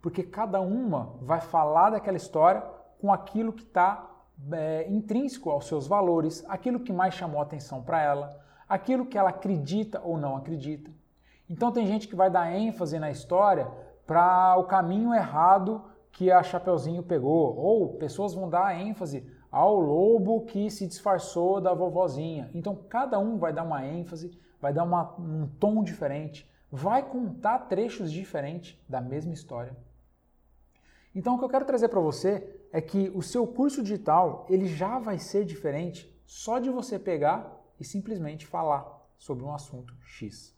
Porque 0.00 0.22
cada 0.22 0.62
uma 0.62 1.18
vai 1.20 1.42
falar 1.42 1.90
daquela 1.90 2.16
história 2.16 2.80
com 3.02 3.12
aquilo 3.12 3.52
que 3.52 3.64
está 3.64 4.08
é, 4.52 4.86
intrínseco 4.88 5.50
aos 5.50 5.66
seus 5.66 5.88
valores, 5.88 6.44
aquilo 6.48 6.78
que 6.78 6.92
mais 6.92 7.14
chamou 7.14 7.42
atenção 7.42 7.82
para 7.82 8.00
ela, 8.00 8.40
aquilo 8.68 9.04
que 9.04 9.18
ela 9.18 9.30
acredita 9.30 10.00
ou 10.04 10.16
não 10.16 10.36
acredita. 10.36 10.88
Então 11.50 11.72
tem 11.72 11.84
gente 11.84 12.06
que 12.06 12.14
vai 12.14 12.30
dar 12.30 12.52
ênfase 12.52 13.00
na 13.00 13.10
história 13.10 13.68
para 14.06 14.56
o 14.56 14.64
caminho 14.64 15.12
errado 15.12 15.84
que 16.12 16.30
a 16.30 16.44
Chapeuzinho 16.44 17.02
pegou, 17.02 17.56
ou 17.56 17.94
pessoas 17.94 18.34
vão 18.34 18.48
dar 18.48 18.78
ênfase 18.78 19.26
ao 19.50 19.80
lobo 19.80 20.42
que 20.42 20.70
se 20.70 20.86
disfarçou 20.86 21.60
da 21.60 21.74
vovozinha. 21.74 22.52
Então 22.54 22.76
cada 22.88 23.18
um 23.18 23.36
vai 23.36 23.52
dar 23.52 23.64
uma 23.64 23.84
ênfase, 23.84 24.30
vai 24.60 24.72
dar 24.72 24.84
uma, 24.84 25.12
um 25.18 25.48
tom 25.58 25.82
diferente, 25.82 26.48
vai 26.70 27.02
contar 27.02 27.66
trechos 27.66 28.12
diferentes 28.12 28.78
da 28.88 29.00
mesma 29.00 29.32
história. 29.32 29.76
Então 31.14 31.34
o 31.34 31.38
que 31.38 31.44
eu 31.44 31.48
quero 31.48 31.64
trazer 31.64 31.88
para 31.88 32.00
você 32.00 32.60
é 32.72 32.80
que 32.80 33.10
o 33.14 33.22
seu 33.22 33.46
curso 33.46 33.82
digital, 33.82 34.46
ele 34.48 34.66
já 34.66 34.98
vai 34.98 35.18
ser 35.18 35.44
diferente 35.44 36.12
só 36.24 36.58
de 36.58 36.70
você 36.70 36.98
pegar 36.98 37.60
e 37.78 37.84
simplesmente 37.84 38.46
falar 38.46 39.02
sobre 39.18 39.44
um 39.44 39.52
assunto 39.54 39.94
X. 40.02 40.56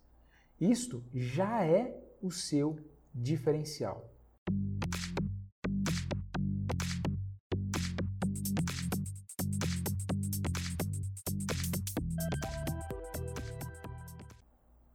Isto 0.60 1.04
já 1.12 1.64
é 1.64 2.00
o 2.22 2.30
seu 2.30 2.78
diferencial. 3.12 4.13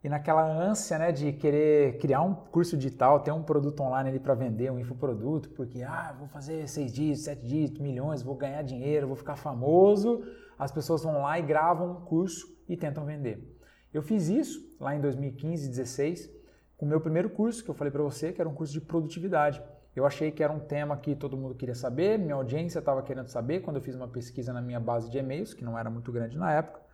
E 0.09 0.11
naquela 0.11 0.43
ânsia 0.43 0.97
né, 0.97 1.11
de 1.11 1.31
querer 1.31 1.99
criar 1.99 2.23
um 2.23 2.33
curso 2.33 2.75
digital, 2.75 3.19
ter 3.19 3.31
um 3.31 3.43
produto 3.43 3.79
online 3.81 4.09
ali 4.09 4.19
para 4.19 4.33
vender, 4.33 4.71
um 4.71 4.79
infoproduto, 4.79 5.51
porque 5.51 5.83
ah, 5.83 6.15
vou 6.17 6.27
fazer 6.27 6.67
seis 6.67 6.91
dígitos, 6.91 7.25
sete 7.25 7.45
dígitos, 7.45 7.79
milhões, 7.79 8.23
vou 8.23 8.35
ganhar 8.35 8.63
dinheiro, 8.63 9.05
vou 9.05 9.15
ficar 9.15 9.35
famoso, 9.35 10.23
as 10.57 10.71
pessoas 10.71 11.03
vão 11.03 11.21
lá 11.21 11.37
e 11.37 11.43
gravam 11.43 11.91
um 11.91 12.01
curso 12.01 12.47
e 12.67 12.75
tentam 12.75 13.05
vender. 13.05 13.55
Eu 13.93 14.01
fiz 14.01 14.29
isso 14.29 14.75
lá 14.79 14.95
em 14.95 14.99
2015, 14.99 15.67
2016, 15.67 16.27
com 16.75 16.87
o 16.87 16.89
meu 16.89 16.99
primeiro 16.99 17.29
curso 17.29 17.63
que 17.63 17.69
eu 17.69 17.75
falei 17.75 17.91
para 17.91 18.01
você, 18.01 18.33
que 18.33 18.41
era 18.41 18.49
um 18.49 18.55
curso 18.55 18.73
de 18.73 18.81
produtividade. 18.81 19.61
Eu 19.95 20.07
achei 20.07 20.31
que 20.31 20.41
era 20.41 20.51
um 20.51 20.59
tema 20.59 20.97
que 20.97 21.15
todo 21.15 21.37
mundo 21.37 21.53
queria 21.53 21.75
saber, 21.75 22.17
minha 22.17 22.33
audiência 22.33 22.79
estava 22.79 23.03
querendo 23.03 23.27
saber 23.27 23.59
quando 23.59 23.75
eu 23.75 23.81
fiz 23.83 23.93
uma 23.93 24.07
pesquisa 24.07 24.51
na 24.51 24.61
minha 24.61 24.79
base 24.79 25.07
de 25.07 25.19
e-mails, 25.19 25.53
que 25.53 25.63
não 25.63 25.77
era 25.77 25.87
muito 25.87 26.11
grande 26.11 26.35
na 26.35 26.51
época. 26.51 26.88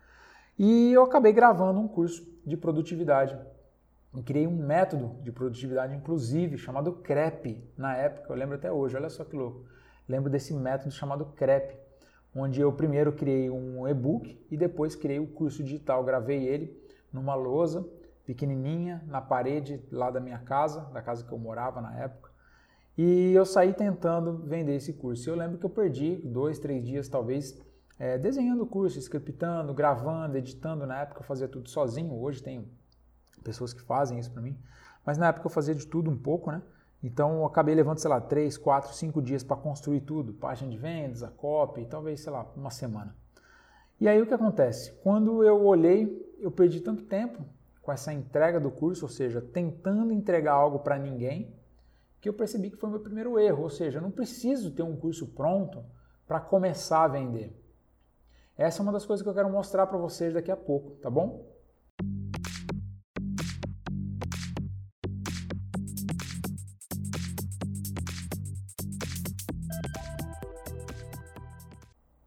E 0.58 0.92
eu 0.92 1.02
acabei 1.02 1.32
gravando 1.32 1.78
um 1.78 1.86
curso 1.86 2.26
de 2.46 2.56
produtividade. 2.56 3.38
Eu 4.14 4.22
criei 4.22 4.46
um 4.46 4.56
método 4.56 5.22
de 5.22 5.30
produtividade, 5.30 5.94
inclusive, 5.94 6.56
chamado 6.56 6.92
CREP, 6.92 7.62
na 7.76 7.94
época, 7.94 8.32
eu 8.32 8.36
lembro 8.36 8.54
até 8.54 8.72
hoje, 8.72 8.96
olha 8.96 9.10
só 9.10 9.24
que 9.24 9.36
louco. 9.36 9.66
Lembro 10.08 10.30
desse 10.30 10.54
método 10.54 10.90
chamado 10.90 11.26
CREP, 11.36 11.76
onde 12.34 12.60
eu 12.60 12.72
primeiro 12.72 13.12
criei 13.12 13.50
um 13.50 13.86
e-book 13.86 14.42
e 14.50 14.56
depois 14.56 14.94
criei 14.94 15.18
o 15.18 15.26
curso 15.26 15.62
digital. 15.62 16.02
Gravei 16.04 16.46
ele 16.46 16.82
numa 17.12 17.34
lousa 17.34 17.86
pequenininha 18.24 19.04
na 19.06 19.20
parede 19.20 19.82
lá 19.92 20.10
da 20.10 20.20
minha 20.20 20.38
casa, 20.38 20.80
da 20.92 21.02
casa 21.02 21.24
que 21.24 21.32
eu 21.32 21.38
morava 21.38 21.82
na 21.82 21.94
época. 21.98 22.30
E 22.96 23.32
eu 23.32 23.44
saí 23.44 23.74
tentando 23.74 24.38
vender 24.38 24.76
esse 24.76 24.94
curso. 24.94 25.28
Eu 25.28 25.36
lembro 25.36 25.58
que 25.58 25.66
eu 25.66 25.70
perdi 25.70 26.16
dois, 26.16 26.58
três 26.58 26.82
dias 26.82 27.08
talvez 27.08 27.60
é, 27.98 28.18
desenhando 28.18 28.62
o 28.62 28.66
curso, 28.66 28.98
scriptando, 28.98 29.72
gravando, 29.72 30.36
editando. 30.36 30.86
Na 30.86 31.00
época 31.00 31.20
eu 31.20 31.24
fazia 31.24 31.48
tudo 31.48 31.68
sozinho. 31.68 32.14
Hoje 32.14 32.42
tem 32.42 32.68
pessoas 33.42 33.72
que 33.72 33.80
fazem 33.80 34.18
isso 34.18 34.30
para 34.30 34.42
mim. 34.42 34.56
Mas 35.04 35.18
na 35.18 35.28
época 35.28 35.46
eu 35.46 35.50
fazia 35.50 35.74
de 35.74 35.86
tudo 35.86 36.10
um 36.10 36.16
pouco, 36.16 36.50
né? 36.50 36.62
Então 37.02 37.38
eu 37.38 37.44
acabei 37.44 37.74
levando, 37.74 37.98
sei 37.98 38.10
lá, 38.10 38.20
três, 38.20 38.56
quatro, 38.56 38.92
cinco 38.92 39.22
dias 39.22 39.44
para 39.44 39.56
construir 39.56 40.00
tudo, 40.00 40.32
página 40.32 40.70
de 40.70 40.76
vendas, 40.76 41.22
a 41.22 41.28
copy, 41.28 41.84
talvez, 41.86 42.20
sei 42.20 42.32
lá, 42.32 42.46
uma 42.56 42.70
semana. 42.70 43.14
E 44.00 44.08
aí 44.08 44.20
o 44.20 44.26
que 44.26 44.34
acontece? 44.34 44.92
Quando 45.02 45.42
eu 45.44 45.64
olhei, 45.64 46.34
eu 46.38 46.50
perdi 46.50 46.80
tanto 46.80 47.04
tempo 47.04 47.44
com 47.80 47.92
essa 47.92 48.12
entrega 48.12 48.58
do 48.58 48.70
curso, 48.70 49.04
ou 49.04 49.08
seja, 49.08 49.40
tentando 49.40 50.12
entregar 50.12 50.54
algo 50.54 50.80
para 50.80 50.98
ninguém, 50.98 51.54
que 52.20 52.28
eu 52.28 52.34
percebi 52.34 52.70
que 52.70 52.76
foi 52.76 52.88
o 52.88 52.92
meu 52.92 53.00
primeiro 53.00 53.38
erro, 53.38 53.62
ou 53.62 53.70
seja, 53.70 53.98
eu 53.98 54.02
não 54.02 54.10
preciso 54.10 54.72
ter 54.72 54.82
um 54.82 54.96
curso 54.96 55.28
pronto 55.28 55.84
para 56.26 56.40
começar 56.40 57.04
a 57.04 57.08
vender. 57.08 57.54
Essa 58.56 58.80
é 58.80 58.82
uma 58.82 58.92
das 58.92 59.04
coisas 59.04 59.22
que 59.22 59.28
eu 59.28 59.34
quero 59.34 59.50
mostrar 59.50 59.86
para 59.86 59.98
vocês 59.98 60.32
daqui 60.32 60.50
a 60.50 60.56
pouco, 60.56 60.92
tá 61.02 61.10
bom? 61.10 61.44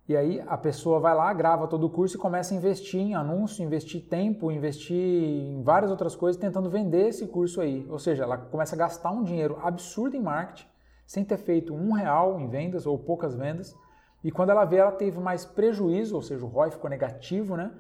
E 0.08 0.18
aí 0.18 0.42
a 0.48 0.58
pessoa 0.58 1.00
vai 1.00 1.16
lá, 1.16 1.32
grava 1.34 1.68
todo 1.68 1.86
o 1.86 1.90
curso 1.90 2.16
e 2.16 2.20
começa 2.20 2.54
a 2.54 2.58
investir 2.58 3.00
em 3.00 3.16
anúncio, 3.16 3.64
investir 3.64 4.08
tempo, 4.08 4.52
investir 4.52 4.96
em 4.96 5.62
várias 5.62 5.92
outras 5.92 6.16
coisas 6.16 6.40
tentando 6.40 6.70
vender 6.70 7.10
esse 7.10 7.28
curso 7.28 7.62
aí. 7.62 7.88
Ou 7.90 8.00
seja, 8.00 8.24
ela 8.24 8.38
começa 8.38 8.76
a 8.76 8.78
gastar 8.78 9.12
um 9.12 9.24
dinheiro 9.24 9.60
absurdo 9.62 10.16
em 10.16 10.22
marketing, 10.22 10.68
sem 11.06 11.24
ter 11.24 11.38
feito 11.38 11.74
um 11.74 11.94
real 11.94 12.40
em 12.40 12.48
vendas 12.48 12.88
ou 12.88 12.98
poucas 12.98 13.36
vendas. 13.36 13.76
E 14.24 14.32
quando 14.32 14.50
ela 14.50 14.66
vê, 14.66 14.78
ela 14.78 14.92
teve 14.92 15.20
mais 15.20 15.46
prejuízo, 15.46 16.16
ou 16.16 16.22
seja, 16.22 16.44
o 16.44 16.48
ROI 16.48 16.72
ficou 16.72 16.90
negativo, 16.90 17.56
né? 17.56 17.72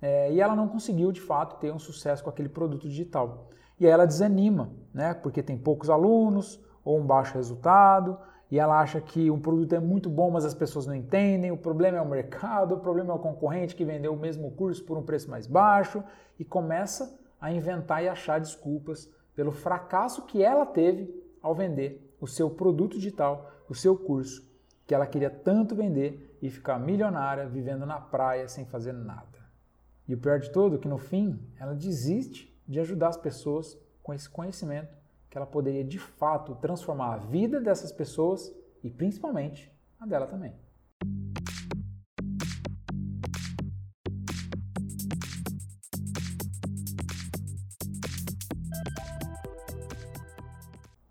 É, 0.00 0.30
e 0.30 0.40
ela 0.40 0.54
não 0.54 0.68
conseguiu 0.68 1.10
de 1.10 1.20
fato 1.20 1.58
ter 1.58 1.72
um 1.72 1.78
sucesso 1.78 2.22
com 2.22 2.28
aquele 2.28 2.48
produto 2.48 2.88
digital. 2.88 3.48
E 3.80 3.86
aí 3.86 3.92
ela 3.92 4.06
desanima, 4.06 4.70
né? 4.92 5.14
Porque 5.14 5.42
tem 5.42 5.56
poucos 5.56 5.88
alunos 5.88 6.62
ou 6.84 6.98
um 6.98 7.06
baixo 7.06 7.34
resultado 7.34 8.18
e 8.50 8.58
ela 8.58 8.80
acha 8.80 9.00
que 9.00 9.30
um 9.30 9.40
produto 9.40 9.74
é 9.74 9.80
muito 9.80 10.08
bom, 10.08 10.30
mas 10.30 10.44
as 10.44 10.54
pessoas 10.54 10.86
não 10.86 10.94
entendem, 10.94 11.50
o 11.50 11.56
problema 11.56 11.98
é 11.98 12.00
o 12.00 12.08
mercado, 12.08 12.74
o 12.74 12.78
problema 12.78 13.12
é 13.12 13.16
o 13.16 13.18
concorrente 13.18 13.74
que 13.74 13.84
vendeu 13.84 14.14
o 14.14 14.18
mesmo 14.18 14.50
curso 14.52 14.84
por 14.84 14.96
um 14.96 15.02
preço 15.02 15.28
mais 15.28 15.46
baixo 15.46 16.02
e 16.38 16.44
começa 16.44 17.18
a 17.40 17.50
inventar 17.50 18.04
e 18.04 18.08
achar 18.08 18.38
desculpas 18.38 19.10
pelo 19.34 19.50
fracasso 19.50 20.22
que 20.22 20.42
ela 20.42 20.64
teve 20.64 21.12
ao 21.42 21.54
vender 21.54 22.14
o 22.20 22.26
seu 22.26 22.48
produto 22.48 22.96
digital, 22.96 23.50
o 23.68 23.74
seu 23.74 23.96
curso, 23.96 24.45
que 24.86 24.94
ela 24.94 25.06
queria 25.06 25.30
tanto 25.30 25.74
vender 25.74 26.38
e 26.40 26.48
ficar 26.48 26.78
milionária 26.78 27.46
vivendo 27.46 27.84
na 27.84 28.00
praia 28.00 28.48
sem 28.48 28.64
fazer 28.64 28.92
nada. 28.92 29.44
E 30.06 30.14
o 30.14 30.18
pior 30.18 30.38
de 30.38 30.50
tudo 30.50 30.76
é 30.76 30.78
que 30.78 30.88
no 30.88 30.98
fim 30.98 31.40
ela 31.58 31.74
desiste 31.74 32.56
de 32.66 32.78
ajudar 32.78 33.08
as 33.08 33.16
pessoas 33.16 33.76
com 34.02 34.14
esse 34.14 34.30
conhecimento 34.30 34.96
que 35.28 35.36
ela 35.36 35.46
poderia 35.46 35.84
de 35.84 35.98
fato 35.98 36.54
transformar 36.56 37.14
a 37.14 37.16
vida 37.16 37.60
dessas 37.60 37.90
pessoas 37.90 38.54
e 38.82 38.88
principalmente 38.88 39.72
a 39.98 40.06
dela 40.06 40.26
também. 40.26 40.54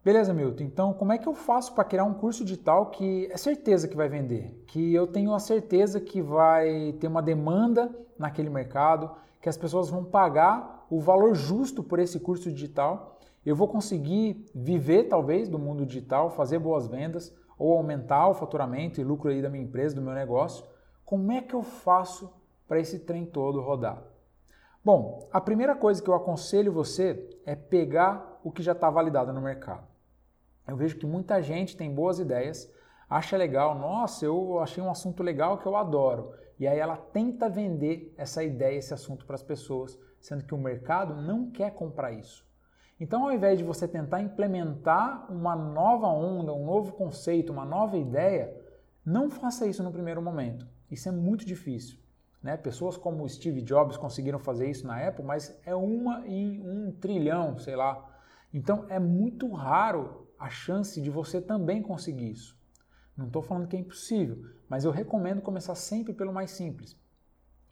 Beleza, 0.06 0.34
Milton. 0.34 0.64
Então, 0.64 0.94
como 0.94 1.12
é 1.12 1.18
que 1.18 1.28
eu 1.28 1.34
faço 1.34 1.74
para 1.74 1.84
criar 1.84 2.06
um 2.06 2.14
curso 2.14 2.46
digital 2.46 2.92
que 2.92 3.28
é 3.32 3.36
certeza 3.36 3.88
que 3.88 3.98
vai 3.98 4.08
vender? 4.08 4.64
Que 4.68 4.94
eu 4.94 5.08
tenho 5.08 5.34
a 5.34 5.40
certeza 5.40 6.00
que 6.00 6.22
vai 6.22 6.94
ter 7.00 7.08
uma 7.08 7.22
demanda 7.22 7.94
naquele 8.18 8.50
mercado, 8.50 9.12
que 9.42 9.50
as 9.50 9.58
pessoas 9.58 9.90
vão 9.90 10.06
pagar 10.06 10.86
o 10.92 11.02
valor 11.02 11.34
justo 11.36 11.84
por 11.84 11.98
esse 12.00 12.20
curso 12.20 12.52
digital 12.52 13.16
eu 13.46 13.56
vou 13.56 13.68
conseguir 13.68 14.44
viver 14.56 15.04
talvez 15.04 15.48
do 15.48 15.60
mundo 15.60 15.86
digital, 15.86 16.32
fazer 16.32 16.58
boas 16.58 16.88
vendas 16.88 17.34
ou 17.60 17.78
aumentar 17.78 18.28
o 18.28 18.34
faturamento 18.34 19.00
e 19.00 19.04
lucro 19.04 19.30
aí 19.30 19.42
da 19.42 19.50
minha 19.50 19.64
empresa, 19.64 19.96
do 19.96 20.02
meu 20.02 20.14
negócio. 20.14 20.66
Como 21.06 21.32
é 21.32 21.42
que 21.42 21.54
eu 21.54 21.62
faço 21.62 22.34
para 22.68 22.80
esse 22.80 23.00
trem 23.00 23.24
todo 23.24 23.62
rodar? 23.62 24.02
Bom, 24.84 25.30
a 25.32 25.40
primeira 25.40 25.76
coisa 25.76 26.02
que 26.02 26.10
eu 26.10 26.16
aconselho 26.16 26.74
você 26.74 27.30
é 27.46 27.56
pegar 27.56 28.40
o 28.44 28.52
que 28.52 28.64
já 28.64 28.72
está 28.72 28.90
validado 28.90 29.32
no 29.32 29.42
mercado. 29.42 29.95
Eu 30.68 30.76
vejo 30.76 30.98
que 30.98 31.06
muita 31.06 31.42
gente 31.42 31.78
tem 31.78 31.94
boas 31.94 32.20
ideias, 32.20 32.72
acha 33.10 33.38
legal, 33.38 33.78
nossa, 33.78 34.26
eu 34.26 34.60
achei 34.60 34.84
um 34.84 34.90
assunto 34.90 35.22
legal 35.22 35.58
que 35.58 35.66
eu 35.66 35.76
adoro. 35.76 36.34
E 36.60 36.68
aí 36.68 36.80
ela 36.80 36.98
tenta 36.98 37.50
vender 37.50 38.14
essa 38.18 38.44
ideia, 38.44 38.78
esse 38.78 38.94
assunto 38.94 39.26
para 39.26 39.36
as 39.36 39.44
pessoas, 39.44 40.00
sendo 40.20 40.44
que 40.44 40.56
o 40.56 40.58
mercado 40.58 41.22
não 41.22 41.52
quer 41.52 41.72
comprar 41.74 42.12
isso. 42.12 42.46
Então, 43.00 43.26
ao 43.26 43.34
invés 43.34 43.58
de 43.58 43.64
você 43.64 43.88
tentar 43.88 44.22
implementar 44.22 45.32
uma 45.32 45.56
nova 45.56 46.08
onda, 46.08 46.54
um 46.54 46.66
novo 46.66 46.94
conceito, 46.94 47.52
uma 47.52 47.66
nova 47.66 47.98
ideia, 47.98 48.56
não 49.06 49.30
faça 49.30 49.68
isso 49.68 49.84
no 49.84 49.92
primeiro 49.92 50.22
momento. 50.22 50.66
Isso 50.90 51.10
é 51.10 51.12
muito 51.12 51.46
difícil. 51.46 52.00
Né? 52.42 52.56
Pessoas 52.56 52.96
como 52.96 53.28
Steve 53.28 53.62
Jobs 53.62 53.98
conseguiram 53.98 54.40
fazer 54.40 54.70
isso 54.70 54.88
na 54.88 55.06
Apple, 55.06 55.26
mas 55.26 55.60
é 55.66 55.76
uma 55.76 56.26
em 56.26 56.62
um 56.62 56.92
trilhão, 56.92 57.58
sei 57.60 57.76
lá. 57.76 58.04
Então 58.54 58.86
é 58.88 58.98
muito 58.98 59.52
raro 59.52 60.25
a 60.46 60.50
chance 60.50 61.02
de 61.02 61.10
você 61.10 61.42
também 61.42 61.82
conseguir 61.82 62.30
isso. 62.30 62.56
Não 63.18 63.26
estou 63.26 63.42
falando 63.42 63.68
que 63.68 63.76
é 63.76 63.80
impossível, 63.80 64.46
mas 64.70 64.86
eu 64.86 64.92
recomendo 64.92 65.42
começar 65.42 65.74
sempre 65.74 66.14
pelo 66.14 66.32
mais 66.32 66.52
simples. 66.52 66.96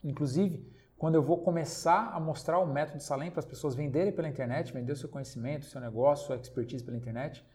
Inclusive, 0.02 0.68
quando 0.98 1.14
eu 1.14 1.22
vou 1.22 1.38
começar 1.38 2.10
a 2.12 2.18
mostrar 2.18 2.58
o 2.58 2.66
método 2.66 3.00
Salem 3.00 3.30
para 3.30 3.38
as 3.38 3.46
pessoas 3.46 3.76
venderem 3.76 4.12
pela 4.12 4.28
internet, 4.28 4.72
vender 4.72 4.92
o 4.92 4.96
seu 4.96 5.08
conhecimento, 5.08 5.66
seu 5.66 5.80
negócio, 5.80 6.26
sua 6.26 6.36
expertise 6.36 6.82
pela 6.82 6.96
internet, 6.96 7.46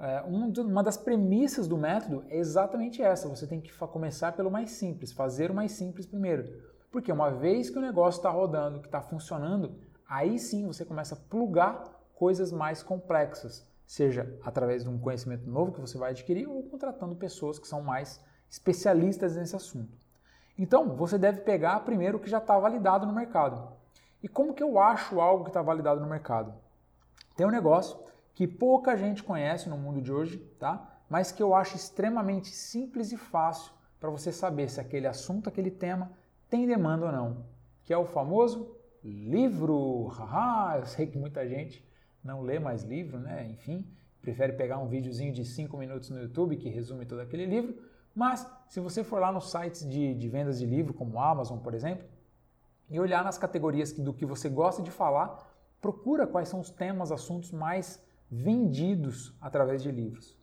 é, 0.00 0.22
uma 0.22 0.82
das 0.82 0.96
premissas 0.96 1.68
do 1.68 1.78
método 1.78 2.24
é 2.28 2.36
exatamente 2.36 3.00
essa. 3.00 3.28
Você 3.28 3.46
tem 3.46 3.60
que 3.60 3.72
começar 3.72 4.32
pelo 4.32 4.50
mais 4.50 4.72
simples, 4.72 5.12
fazer 5.12 5.48
o 5.48 5.54
mais 5.54 5.70
simples 5.70 6.06
primeiro. 6.06 6.60
Porque 6.90 7.12
uma 7.12 7.30
vez 7.30 7.70
que 7.70 7.78
o 7.78 7.82
negócio 7.82 8.18
está 8.18 8.30
rodando, 8.30 8.80
que 8.80 8.88
está 8.88 9.00
funcionando, 9.00 9.78
aí 10.08 10.40
sim 10.40 10.66
você 10.66 10.84
começa 10.84 11.14
a 11.14 11.18
plugar 11.18 11.84
coisas 12.16 12.50
mais 12.50 12.82
complexas, 12.82 13.64
seja 13.86 14.36
através 14.44 14.82
de 14.82 14.90
um 14.90 14.98
conhecimento 14.98 15.48
novo 15.48 15.72
que 15.72 15.80
você 15.80 15.96
vai 15.96 16.10
adquirir 16.10 16.48
ou 16.48 16.62
contratando 16.64 17.14
pessoas 17.16 17.58
que 17.58 17.68
são 17.68 17.82
mais 17.82 18.20
especialistas 18.50 19.36
nesse 19.36 19.54
assunto. 19.54 19.96
Então, 20.58 20.96
você 20.96 21.16
deve 21.16 21.40
pegar 21.40 21.80
primeiro 21.80 22.18
o 22.18 22.20
que 22.20 22.30
já 22.30 22.38
está 22.38 22.58
validado 22.58 23.06
no 23.06 23.12
mercado. 23.12 23.72
E 24.22 24.28
como 24.28 24.54
que 24.54 24.62
eu 24.62 24.78
acho 24.78 25.20
algo 25.20 25.44
que 25.44 25.50
está 25.50 25.62
validado 25.62 26.00
no 26.00 26.06
mercado? 26.06 26.54
Tem 27.36 27.46
um 27.46 27.50
negócio 27.50 27.98
que 28.34 28.46
pouca 28.46 28.96
gente 28.96 29.22
conhece 29.22 29.68
no 29.68 29.78
mundo 29.78 30.00
de 30.00 30.12
hoje, 30.12 30.38
tá? 30.58 30.96
mas 31.08 31.30
que 31.30 31.42
eu 31.42 31.54
acho 31.54 31.76
extremamente 31.76 32.48
simples 32.48 33.12
e 33.12 33.16
fácil 33.16 33.72
para 34.00 34.10
você 34.10 34.32
saber 34.32 34.68
se 34.68 34.80
aquele 34.80 35.06
assunto, 35.06 35.48
aquele 35.48 35.70
tema 35.70 36.12
tem 36.48 36.66
demanda 36.66 37.06
ou 37.06 37.12
não, 37.12 37.46
que 37.84 37.92
é 37.92 37.98
o 37.98 38.04
famoso 38.04 38.76
livro. 39.02 40.08
Haha, 40.08 40.78
eu 40.80 40.86
sei 40.86 41.06
que 41.06 41.18
muita 41.18 41.46
gente 41.48 41.85
não 42.26 42.42
lê 42.42 42.58
mais 42.58 42.82
livro, 42.82 43.18
né? 43.18 43.48
Enfim, 43.48 43.86
prefere 44.20 44.52
pegar 44.52 44.78
um 44.78 44.88
videozinho 44.88 45.32
de 45.32 45.44
5 45.44 45.76
minutos 45.78 46.10
no 46.10 46.20
YouTube 46.20 46.56
que 46.56 46.68
resume 46.68 47.06
todo 47.06 47.20
aquele 47.20 47.46
livro, 47.46 47.74
mas, 48.16 48.50
se 48.66 48.80
você 48.80 49.04
for 49.04 49.20
lá 49.20 49.30
nos 49.30 49.50
sites 49.50 49.86
de, 49.86 50.14
de 50.14 50.28
vendas 50.30 50.58
de 50.58 50.64
livro, 50.64 50.94
como 50.94 51.20
Amazon, 51.20 51.58
por 51.58 51.74
exemplo, 51.74 52.08
e 52.88 52.98
olhar 52.98 53.22
nas 53.22 53.36
categorias 53.36 53.92
do 53.92 54.14
que 54.14 54.24
você 54.24 54.48
gosta 54.48 54.82
de 54.82 54.90
falar, 54.90 55.54
procura 55.82 56.26
quais 56.26 56.48
são 56.48 56.60
os 56.60 56.70
temas, 56.70 57.12
assuntos 57.12 57.52
mais 57.52 58.02
vendidos 58.30 59.36
através 59.38 59.82
de 59.82 59.90
livros. 59.90 60.34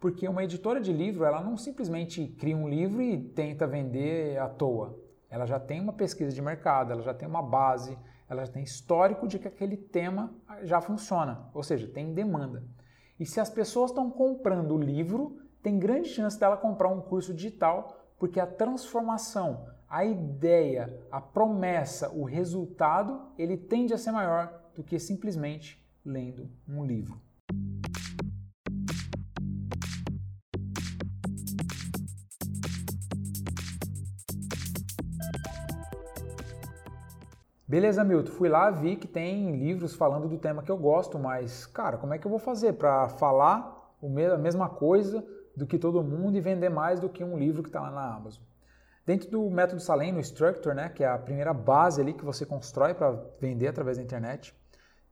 Porque 0.00 0.26
uma 0.26 0.42
editora 0.42 0.80
de 0.80 0.92
livro, 0.92 1.24
ela 1.24 1.40
não 1.40 1.56
simplesmente 1.56 2.26
cria 2.26 2.56
um 2.56 2.68
livro 2.68 3.00
e 3.00 3.22
tenta 3.22 3.68
vender 3.68 4.36
à 4.38 4.48
toa. 4.48 4.98
Ela 5.30 5.46
já 5.46 5.60
tem 5.60 5.80
uma 5.80 5.92
pesquisa 5.92 6.34
de 6.34 6.42
mercado, 6.42 6.90
ela 6.90 7.02
já 7.02 7.14
tem 7.14 7.28
uma 7.28 7.40
base, 7.40 7.96
ela 8.32 8.44
já 8.44 8.52
tem 8.52 8.62
histórico 8.62 9.28
de 9.28 9.38
que 9.38 9.46
aquele 9.46 9.76
tema 9.76 10.34
já 10.62 10.80
funciona, 10.80 11.48
ou 11.54 11.62
seja, 11.62 11.86
tem 11.86 12.12
demanda. 12.12 12.64
E 13.20 13.26
se 13.26 13.38
as 13.38 13.50
pessoas 13.50 13.90
estão 13.90 14.10
comprando 14.10 14.74
o 14.74 14.80
livro, 14.80 15.38
tem 15.62 15.78
grande 15.78 16.08
chance 16.08 16.38
dela 16.38 16.56
comprar 16.56 16.88
um 16.88 17.00
curso 17.00 17.32
digital, 17.32 18.04
porque 18.18 18.40
a 18.40 18.46
transformação, 18.46 19.66
a 19.88 20.04
ideia, 20.04 20.98
a 21.10 21.20
promessa, 21.20 22.10
o 22.10 22.24
resultado, 22.24 23.20
ele 23.38 23.56
tende 23.56 23.92
a 23.92 23.98
ser 23.98 24.12
maior 24.12 24.62
do 24.74 24.82
que 24.82 24.98
simplesmente 24.98 25.80
lendo 26.04 26.50
um 26.66 26.84
livro. 26.84 27.20
Beleza, 37.72 38.04
Milton, 38.04 38.32
fui 38.32 38.50
lá, 38.50 38.70
vi 38.70 38.96
que 38.96 39.08
tem 39.08 39.56
livros 39.56 39.94
falando 39.94 40.28
do 40.28 40.36
tema 40.36 40.62
que 40.62 40.70
eu 40.70 40.76
gosto, 40.76 41.18
mas, 41.18 41.64
cara, 41.64 41.96
como 41.96 42.12
é 42.12 42.18
que 42.18 42.26
eu 42.26 42.30
vou 42.30 42.38
fazer 42.38 42.74
para 42.74 43.08
falar 43.08 43.96
a 44.02 44.36
mesma 44.36 44.68
coisa 44.68 45.26
do 45.56 45.66
que 45.66 45.78
todo 45.78 46.04
mundo 46.04 46.36
e 46.36 46.40
vender 46.42 46.68
mais 46.68 47.00
do 47.00 47.08
que 47.08 47.24
um 47.24 47.38
livro 47.38 47.62
que 47.62 47.70
está 47.70 47.80
lá 47.80 47.90
na 47.90 48.14
Amazon? 48.14 48.42
Dentro 49.06 49.30
do 49.30 49.48
método 49.48 49.80
Salem, 49.80 50.12
no 50.12 50.20
Structure, 50.20 50.74
né, 50.74 50.90
que 50.90 51.02
é 51.02 51.08
a 51.08 51.16
primeira 51.16 51.54
base 51.54 51.98
ali 51.98 52.12
que 52.12 52.26
você 52.26 52.44
constrói 52.44 52.92
para 52.92 53.18
vender 53.40 53.68
através 53.68 53.96
da 53.96 54.02
internet, 54.04 54.54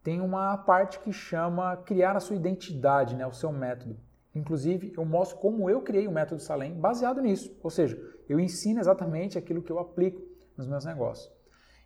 tem 0.03 0.21
uma 0.21 0.55
parte 0.59 1.01
que 1.01 1.15
chama 1.15 1.79
criar 1.79 2.15
a 2.15 2.21
sua 2.21 2.37
identidade, 2.37 3.17
né, 3.17 3.27
o 3.27 3.33
seu 3.33 3.51
método. 3.51 3.97
Inclusive, 4.35 4.93
eu 4.99 5.05
mostro 5.07 5.39
como 5.39 5.71
eu 5.71 5.81
criei 5.81 6.07
o 6.07 6.13
método 6.13 6.43
Salem 6.43 6.75
baseado 6.75 7.23
nisso. 7.23 7.59
Ou 7.63 7.71
seja, 7.71 7.99
eu 8.29 8.39
ensino 8.39 8.81
exatamente 8.81 9.39
aquilo 9.39 9.63
que 9.63 9.73
eu 9.73 9.79
aplico 9.79 10.21
nos 10.59 10.67
meus 10.67 10.85
negócios. 10.85 11.40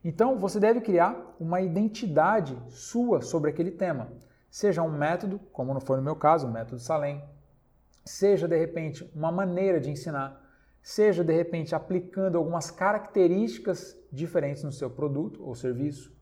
Então, 0.05 0.39
você 0.39 0.61
deve 0.61 0.83
criar 0.83 1.35
uma 1.41 1.63
identidade 1.63 2.57
sua 2.69 3.23
sobre 3.23 3.51
aquele 3.51 3.71
tema. 3.71 4.13
Seja 4.51 4.83
um 4.83 4.93
método, 4.93 5.41
como 5.51 5.73
não 5.73 5.81
foi 5.81 5.97
no 5.97 6.03
meu 6.03 6.15
caso, 6.15 6.47
o 6.47 6.53
método 6.53 6.79
Salem, 6.79 7.25
seja 8.05 8.47
de 8.47 8.57
repente 8.57 9.11
uma 9.15 9.33
maneira 9.33 9.81
de 9.81 9.91
ensinar, 9.91 10.41
seja 10.83 11.25
de 11.25 11.33
repente 11.33 11.75
aplicando 11.75 12.37
algumas 12.37 12.71
características 12.71 13.99
diferentes 14.13 14.63
no 14.63 14.71
seu 14.71 14.91
produto 14.91 15.43
ou 15.43 15.55
serviço. 15.55 16.15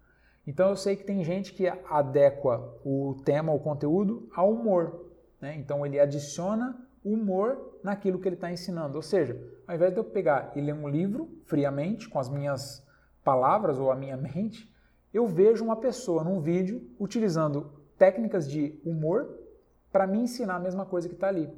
Então 0.46 0.70
eu 0.70 0.76
sei 0.76 0.96
que 0.96 1.04
tem 1.04 1.22
gente 1.24 1.52
que 1.52 1.66
adequa 1.68 2.58
o 2.84 3.16
tema, 3.24 3.52
o 3.52 3.60
conteúdo 3.60 4.28
ao 4.34 4.52
humor. 4.52 5.10
Né? 5.40 5.56
Então 5.56 5.84
ele 5.84 5.98
adiciona 5.98 6.80
humor 7.04 7.78
naquilo 7.82 8.20
que 8.20 8.28
ele 8.28 8.36
está 8.36 8.50
ensinando. 8.50 8.96
Ou 8.96 9.02
seja, 9.02 9.36
ao 9.66 9.74
invés 9.74 9.92
de 9.92 9.98
eu 9.98 10.04
pegar 10.04 10.52
e 10.54 10.60
ler 10.60 10.72
um 10.72 10.88
livro 10.88 11.28
friamente 11.44 12.08
com 12.08 12.18
as 12.18 12.28
minhas 12.28 12.86
palavras 13.24 13.78
ou 13.78 13.90
a 13.90 13.96
minha 13.96 14.16
mente, 14.18 14.70
eu 15.12 15.26
vejo 15.26 15.64
uma 15.64 15.76
pessoa 15.76 16.24
num 16.24 16.40
vídeo 16.40 16.82
utilizando 16.98 17.70
técnicas 17.98 18.50
de 18.50 18.80
humor 18.84 19.38
para 19.90 20.06
me 20.06 20.18
ensinar 20.18 20.56
a 20.56 20.60
mesma 20.60 20.86
coisa 20.86 21.08
que 21.08 21.14
está 21.14 21.28
ali. 21.28 21.50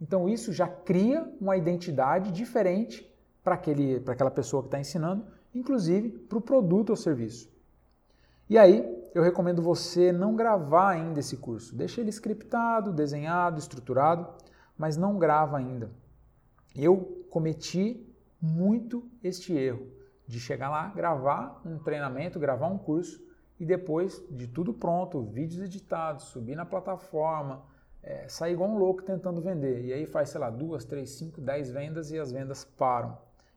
Então 0.00 0.28
isso 0.28 0.52
já 0.52 0.66
cria 0.66 1.30
uma 1.40 1.56
identidade 1.56 2.32
diferente 2.32 3.10
para 3.42 3.54
aquela 3.54 4.30
pessoa 4.30 4.62
que 4.62 4.68
está 4.68 4.80
ensinando, 4.80 5.26
inclusive 5.54 6.10
para 6.10 6.38
o 6.38 6.40
produto 6.40 6.90
ou 6.90 6.96
serviço. 6.96 7.52
E 8.48 8.58
aí 8.58 8.84
eu 9.14 9.22
recomendo 9.22 9.62
você 9.62 10.10
não 10.10 10.34
gravar 10.34 10.90
ainda 10.90 11.20
esse 11.20 11.36
curso. 11.36 11.76
Deixa 11.76 12.00
ele 12.00 12.10
scriptado, 12.10 12.92
desenhado, 12.92 13.58
estruturado, 13.58 14.26
mas 14.76 14.96
não 14.96 15.18
grava 15.18 15.58
ainda. 15.58 15.90
Eu 16.74 17.24
cometi 17.30 18.04
muito 18.40 19.08
este 19.22 19.52
erro 19.52 19.86
de 20.26 20.40
chegar 20.40 20.70
lá, 20.70 20.88
gravar 20.88 21.60
um 21.64 21.78
treinamento, 21.78 22.38
gravar 22.38 22.68
um 22.68 22.78
curso 22.78 23.22
e 23.58 23.64
depois 23.64 24.22
de 24.30 24.48
tudo 24.48 24.72
pronto, 24.72 25.22
vídeos 25.22 25.62
editados, 25.62 26.24
subir 26.24 26.56
na 26.56 26.64
plataforma, 26.64 27.62
é, 28.02 28.28
sair 28.28 28.52
igual 28.52 28.70
um 28.70 28.78
louco 28.78 29.02
tentando 29.02 29.40
vender. 29.40 29.84
E 29.84 29.92
aí 29.92 30.06
faz, 30.06 30.30
sei 30.30 30.40
lá, 30.40 30.50
duas, 30.50 30.84
três, 30.84 31.10
cinco, 31.10 31.40
dez 31.40 31.70
vendas 31.70 32.10
e 32.10 32.18
as 32.18 32.32
vendas 32.32 32.64
param. 32.64 33.16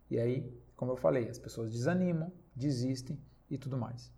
E 0.09 0.19
aí, 0.19 0.53
como 0.75 0.91
eu 0.91 0.95
falei, 0.95 1.27
as 1.27 1.37
pessoas 1.37 1.71
desanimam, 1.71 2.31
desistem 2.55 3.19
e 3.49 3.57
tudo 3.57 3.77
mais. 3.77 4.11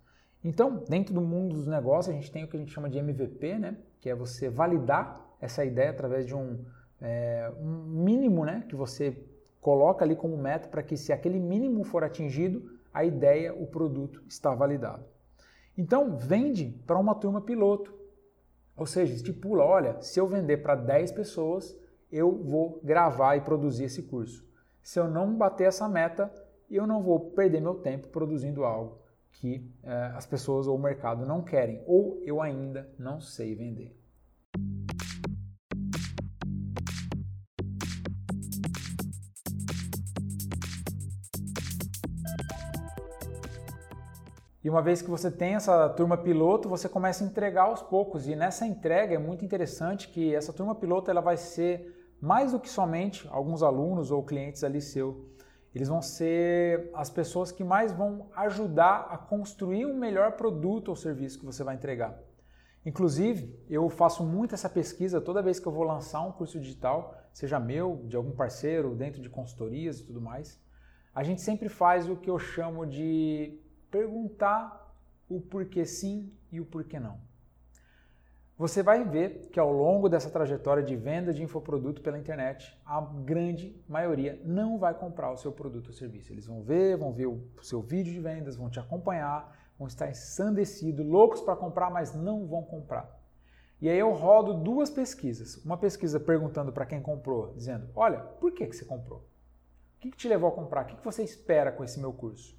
Então, 0.43 0.83
dentro 0.87 1.13
do 1.13 1.21
mundo 1.21 1.55
dos 1.55 1.67
negócios, 1.67 2.13
a 2.13 2.17
gente 2.17 2.31
tem 2.31 2.43
o 2.43 2.47
que 2.47 2.55
a 2.55 2.59
gente 2.59 2.71
chama 2.71 2.89
de 2.89 2.97
MVP, 2.97 3.57
né? 3.59 3.77
que 3.99 4.09
é 4.09 4.15
você 4.15 4.49
validar 4.49 5.25
essa 5.41 5.65
ideia 5.65 5.89
através 5.89 6.25
de 6.25 6.35
um, 6.35 6.63
é, 7.01 7.51
um 7.59 8.03
mínimo 8.03 8.45
né? 8.45 8.63
que 8.69 8.75
você 8.75 9.17
coloca 9.61 10.03
ali 10.03 10.15
como 10.15 10.37
meta 10.37 10.67
para 10.67 10.83
que 10.83 10.97
se 10.97 11.11
aquele 11.11 11.39
mínimo 11.39 11.83
for 11.83 12.03
atingido, 12.03 12.79
a 12.93 13.03
ideia, 13.03 13.53
o 13.53 13.67
produto 13.67 14.23
está 14.27 14.53
validado. 14.53 15.03
Então, 15.77 16.17
vende 16.17 16.77
para 16.85 16.97
uma 16.97 17.15
turma 17.15 17.41
piloto. 17.41 17.93
Ou 18.75 18.85
seja, 18.85 19.13
estipula, 19.13 19.63
olha, 19.63 20.01
se 20.01 20.19
eu 20.19 20.27
vender 20.27 20.57
para 20.57 20.75
10 20.75 21.11
pessoas, 21.11 21.77
eu 22.11 22.31
vou 22.43 22.79
gravar 22.83 23.35
e 23.35 23.41
produzir 23.41 23.85
esse 23.85 24.03
curso. 24.03 24.45
Se 24.81 24.99
eu 24.99 25.07
não 25.07 25.35
bater 25.35 25.67
essa 25.67 25.87
meta, 25.87 26.31
eu 26.69 26.87
não 26.87 27.01
vou 27.01 27.31
perder 27.31 27.61
meu 27.61 27.75
tempo 27.75 28.07
produzindo 28.07 28.63
algo 28.63 28.97
que 29.33 29.71
eh, 29.83 30.11
as 30.15 30.25
pessoas 30.25 30.67
ou 30.67 30.75
o 30.75 30.81
mercado 30.81 31.25
não 31.25 31.41
querem, 31.41 31.81
ou 31.85 32.21
eu 32.25 32.41
ainda 32.41 32.89
não 32.97 33.21
sei 33.21 33.55
vender. 33.55 33.95
E 44.61 44.69
uma 44.69 44.81
vez 44.81 45.01
que 45.01 45.09
você 45.09 45.31
tem 45.31 45.55
essa 45.55 45.87
turma 45.89 46.17
piloto, 46.17 46.67
você 46.67 46.89
começa 46.89 47.23
a 47.23 47.27
entregar 47.27 47.63
aos 47.63 47.81
poucos. 47.81 48.27
E 48.27 48.35
nessa 48.35 48.65
entrega 48.65 49.15
é 49.15 49.17
muito 49.17 49.45
interessante 49.45 50.09
que 50.09 50.35
essa 50.35 50.51
turma 50.51 50.75
piloto 50.75 51.09
ela 51.09 51.21
vai 51.21 51.37
ser 51.37 51.95
mais 52.21 52.51
do 52.51 52.59
que 52.59 52.69
somente 52.69 53.27
alguns 53.31 53.63
alunos 53.63 54.11
ou 54.11 54.21
clientes 54.21 54.63
ali 54.63 54.81
seu. 54.81 55.29
Eles 55.73 55.87
vão 55.87 56.01
ser 56.01 56.89
as 56.93 57.09
pessoas 57.09 57.51
que 57.51 57.63
mais 57.63 57.93
vão 57.93 58.29
ajudar 58.35 59.07
a 59.09 59.17
construir 59.17 59.85
um 59.85 59.97
melhor 59.97 60.33
produto 60.33 60.89
ou 60.89 60.95
serviço 60.95 61.39
que 61.39 61.45
você 61.45 61.63
vai 61.63 61.75
entregar. 61.75 62.19
Inclusive, 62.85 63.57
eu 63.69 63.87
faço 63.89 64.23
muito 64.25 64.55
essa 64.55 64.69
pesquisa 64.69 65.21
toda 65.21 65.41
vez 65.41 65.59
que 65.59 65.67
eu 65.67 65.71
vou 65.71 65.83
lançar 65.83 66.21
um 66.21 66.31
curso 66.31 66.59
digital, 66.59 67.15
seja 67.31 67.59
meu, 67.59 68.03
de 68.05 68.15
algum 68.15 68.31
parceiro, 68.31 68.95
dentro 68.95 69.21
de 69.21 69.29
consultorias 69.29 69.99
e 69.99 70.05
tudo 70.05 70.19
mais. 70.19 70.59
A 71.19 71.23
gente 71.23 71.41
sempre 71.41 71.67
faz 71.67 72.09
o 72.09 72.15
que 72.15 72.29
eu 72.29 72.39
chamo 72.39 72.85
de 72.85 73.59
perguntar 73.91 74.89
o 75.27 75.41
porquê 75.41 75.83
sim 75.83 76.31
e 76.49 76.61
o 76.61 76.65
porquê 76.65 76.97
não. 76.97 77.19
Você 78.57 78.81
vai 78.81 79.03
ver 79.03 79.49
que 79.51 79.59
ao 79.59 79.69
longo 79.69 80.07
dessa 80.07 80.29
trajetória 80.29 80.81
de 80.81 80.95
venda 80.95 81.33
de 81.33 81.43
infoproduto 81.43 82.01
pela 82.01 82.17
internet, 82.17 82.73
a 82.85 83.01
grande 83.01 83.75
maioria 83.85 84.41
não 84.45 84.79
vai 84.79 84.93
comprar 84.93 85.29
o 85.33 85.35
seu 85.35 85.51
produto 85.51 85.87
ou 85.87 85.93
serviço. 85.93 86.31
Eles 86.31 86.47
vão 86.47 86.63
ver, 86.63 86.95
vão 86.95 87.11
ver 87.11 87.25
o 87.25 87.43
seu 87.61 87.81
vídeo 87.81 88.13
de 88.13 88.21
vendas, 88.21 88.55
vão 88.55 88.69
te 88.69 88.79
acompanhar, 88.79 89.53
vão 89.77 89.89
estar 89.89 90.09
ensandecidos, 90.09 91.05
loucos 91.05 91.41
para 91.41 91.57
comprar, 91.57 91.91
mas 91.91 92.15
não 92.15 92.47
vão 92.47 92.63
comprar. 92.63 93.13
E 93.81 93.89
aí 93.89 93.99
eu 93.99 94.13
rodo 94.13 94.53
duas 94.53 94.89
pesquisas. 94.89 95.57
Uma 95.65 95.77
pesquisa 95.77 96.17
perguntando 96.17 96.71
para 96.71 96.85
quem 96.85 97.01
comprou, 97.01 97.53
dizendo: 97.55 97.89
Olha, 97.93 98.19
por 98.19 98.53
que, 98.53 98.65
que 98.65 98.73
você 98.73 98.85
comprou? 98.85 99.28
O 99.99 100.01
que, 100.01 100.11
que 100.11 100.17
te 100.17 100.29
levou 100.29 100.47
a 100.47 100.53
comprar? 100.53 100.85
O 100.85 100.87
que, 100.87 100.95
que 100.95 101.03
você 101.03 101.23
espera 101.23 101.73
com 101.73 101.83
esse 101.83 101.99
meu 101.99 102.13
curso? 102.13 102.57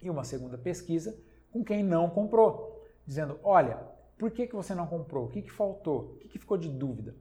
E 0.00 0.08
uma 0.08 0.24
segunda 0.24 0.56
pesquisa 0.56 1.14
com 1.52 1.62
quem 1.62 1.84
não 1.84 2.08
comprou, 2.08 2.82
dizendo: 3.06 3.38
olha, 3.44 3.76
por 4.16 4.30
que, 4.30 4.46
que 4.46 4.56
você 4.56 4.74
não 4.74 4.86
comprou? 4.86 5.26
O 5.26 5.28
que, 5.28 5.42
que 5.42 5.52
faltou? 5.52 6.14
O 6.14 6.16
que, 6.16 6.28
que 6.28 6.38
ficou 6.38 6.56
de 6.56 6.70
dúvida? 6.70 7.14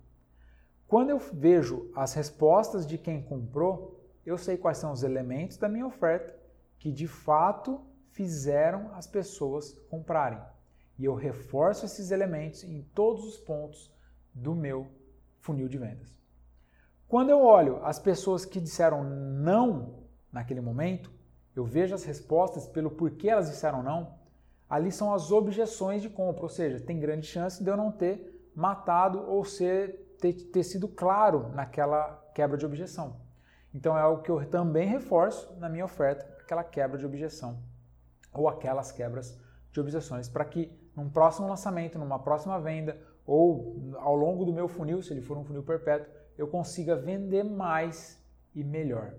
Quando 0.88 1.10
eu 1.10 1.20
vejo 1.20 1.92
as 1.94 2.14
respostas 2.14 2.88
de 2.88 2.98
quem 2.98 3.22
comprou, 3.22 4.02
eu 4.26 4.38
sei 4.38 4.56
quais 4.56 4.78
são 4.78 4.94
os 4.94 5.04
elementos 5.04 5.58
da 5.58 5.68
minha 5.68 5.86
oferta 5.86 6.34
que 6.80 6.90
de 6.90 7.06
fato 7.06 7.82
fizeram 8.12 8.96
as 8.96 9.06
pessoas 9.06 9.74
comprarem. 9.90 10.40
E 10.98 11.04
eu 11.04 11.14
reforço 11.14 11.86
esses 11.86 12.10
elementos 12.10 12.64
em 12.64 12.84
todos 12.94 13.26
os 13.26 13.38
pontos 13.38 13.94
do 14.34 14.56
meu 14.56 14.88
funil 15.42 15.68
de 15.68 15.78
vendas. 15.78 16.16
Quando 17.08 17.30
eu 17.30 17.42
olho 17.42 17.80
as 17.84 18.00
pessoas 18.00 18.46
que 18.46 18.60
disseram 18.60 19.04
não 19.04 20.06
naquele 20.32 20.62
momento, 20.62 21.12
eu 21.56 21.64
vejo 21.64 21.94
as 21.94 22.04
respostas 22.04 22.68
pelo 22.68 22.92
porquê 22.92 23.30
elas 23.30 23.50
disseram 23.50 23.84
não, 23.84 24.16
ali 24.70 24.92
são 24.92 25.14
as 25.14 25.32
objeções 25.32 26.02
de 26.02 26.10
compra, 26.10 26.44
ou 26.44 26.50
seja, 26.50 26.80
tem 26.80 27.00
grande 27.00 27.26
chance 27.28 27.64
de 27.64 27.70
eu 27.70 27.78
não 27.78 27.92
ter 27.92 28.50
matado 28.56 29.24
ou 29.30 29.46
ser, 29.46 30.16
ter, 30.20 30.34
ter 30.34 30.64
sido 30.64 30.88
claro 30.88 31.50
naquela 31.54 32.24
quebra 32.34 32.58
de 32.58 32.66
objeção. 32.66 33.18
Então 33.74 33.98
é 33.98 34.02
algo 34.02 34.24
que 34.24 34.32
eu 34.32 34.44
também 34.50 34.88
reforço 34.88 35.54
na 35.60 35.70
minha 35.70 35.86
oferta, 35.86 36.26
aquela 36.42 36.64
quebra 36.64 36.98
de 36.98 37.06
objeção 37.06 37.60
ou 38.34 38.50
aquelas 38.50 38.92
quebras 38.92 39.38
de 39.72 39.80
objeções, 39.80 40.28
para 40.28 40.46
que 40.46 40.72
num 40.96 41.10
próximo 41.10 41.48
lançamento, 41.48 42.00
numa 42.00 42.20
próxima 42.20 42.60
venda 42.60 42.98
ou 43.26 43.94
ao 43.98 44.16
longo 44.16 44.46
do 44.46 44.54
meu 44.54 44.68
funil, 44.68 45.02
se 45.02 45.14
ele 45.14 45.22
for 45.22 45.38
um 45.38 45.44
funil 45.44 45.64
perpétuo, 45.64 46.12
eu 46.38 46.48
consiga 46.48 46.96
vender 46.96 47.44
mais 47.44 48.22
e 48.54 48.64
melhor. 48.64 49.14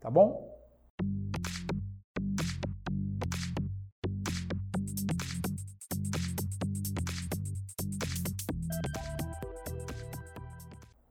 Tá 0.00 0.10
bom? 0.10 0.56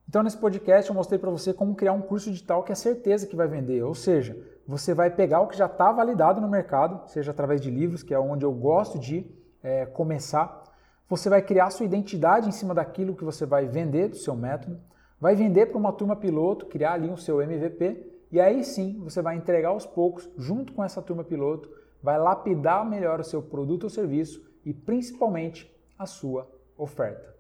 Então, 0.07 0.23
nesse 0.23 0.37
podcast, 0.37 0.89
eu 0.89 0.95
mostrei 0.95 1.19
para 1.19 1.29
você 1.29 1.53
como 1.53 1.75
criar 1.75 1.91
um 1.91 2.01
curso 2.01 2.31
digital 2.31 2.63
que 2.63 2.71
é 2.71 2.75
certeza 2.75 3.27
que 3.27 3.35
vai 3.35 3.47
vender. 3.47 3.83
Ou 3.83 3.93
seja, 3.93 4.35
você 4.65 4.93
vai 4.93 5.11
pegar 5.11 5.41
o 5.41 5.47
que 5.47 5.57
já 5.57 5.65
está 5.65 5.91
validado 5.91 6.39
no 6.39 6.47
mercado, 6.47 7.07
seja 7.09 7.31
através 7.31 7.61
de 7.61 7.69
livros, 7.69 8.03
que 8.03 8.13
é 8.13 8.19
onde 8.19 8.45
eu 8.45 8.51
gosto 8.51 8.97
de 8.97 9.29
é, 9.61 9.85
começar. 9.85 10.63
Você 11.09 11.29
vai 11.29 11.41
criar 11.41 11.69
sua 11.69 11.85
identidade 11.85 12.47
em 12.47 12.51
cima 12.51 12.73
daquilo 12.73 13.15
que 13.15 13.23
você 13.23 13.45
vai 13.45 13.67
vender 13.67 14.07
do 14.07 14.15
seu 14.15 14.35
método, 14.35 14.79
vai 15.19 15.35
vender 15.35 15.67
para 15.67 15.77
uma 15.77 15.91
turma 15.91 16.15
piloto, 16.15 16.67
criar 16.67 16.93
ali 16.93 17.09
o 17.09 17.17
seu 17.17 17.41
MVP 17.41 18.17
e 18.31 18.39
aí 18.39 18.63
sim 18.63 18.99
você 18.99 19.21
vai 19.21 19.35
entregar 19.35 19.69
aos 19.69 19.85
poucos, 19.85 20.29
junto 20.37 20.73
com 20.73 20.83
essa 20.83 21.01
turma 21.01 21.23
piloto, 21.23 21.69
vai 22.01 22.19
lapidar 22.19 22.87
melhor 22.87 23.19
o 23.19 23.23
seu 23.23 23.41
produto 23.41 23.85
ou 23.85 23.89
serviço 23.89 24.45
e 24.63 24.73
principalmente 24.73 25.71
a 25.97 26.05
sua 26.05 26.47
oferta. 26.77 27.35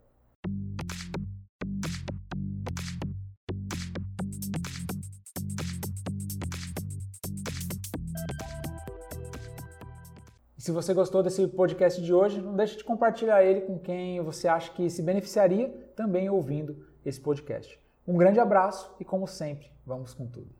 Se 10.57 10.71
você 10.71 10.93
gostou 10.93 11.23
desse 11.23 11.47
podcast 11.47 12.01
de 12.01 12.13
hoje, 12.13 12.41
não 12.41 12.53
deixe 12.53 12.77
de 12.77 12.83
compartilhar 12.83 13.41
ele 13.41 13.61
com 13.61 13.79
quem 13.79 14.19
você 14.19 14.49
acha 14.49 14.69
que 14.73 14.89
se 14.89 15.01
beneficiaria 15.01 15.69
também 15.95 16.29
ouvindo 16.29 16.75
esse 17.07 17.21
podcast. 17.21 17.79
Um 18.05 18.17
grande 18.17 18.39
abraço 18.39 18.93
e, 18.99 19.05
como 19.05 19.27
sempre, 19.27 19.71
vamos 19.85 20.13
com 20.13 20.27
tudo. 20.27 20.56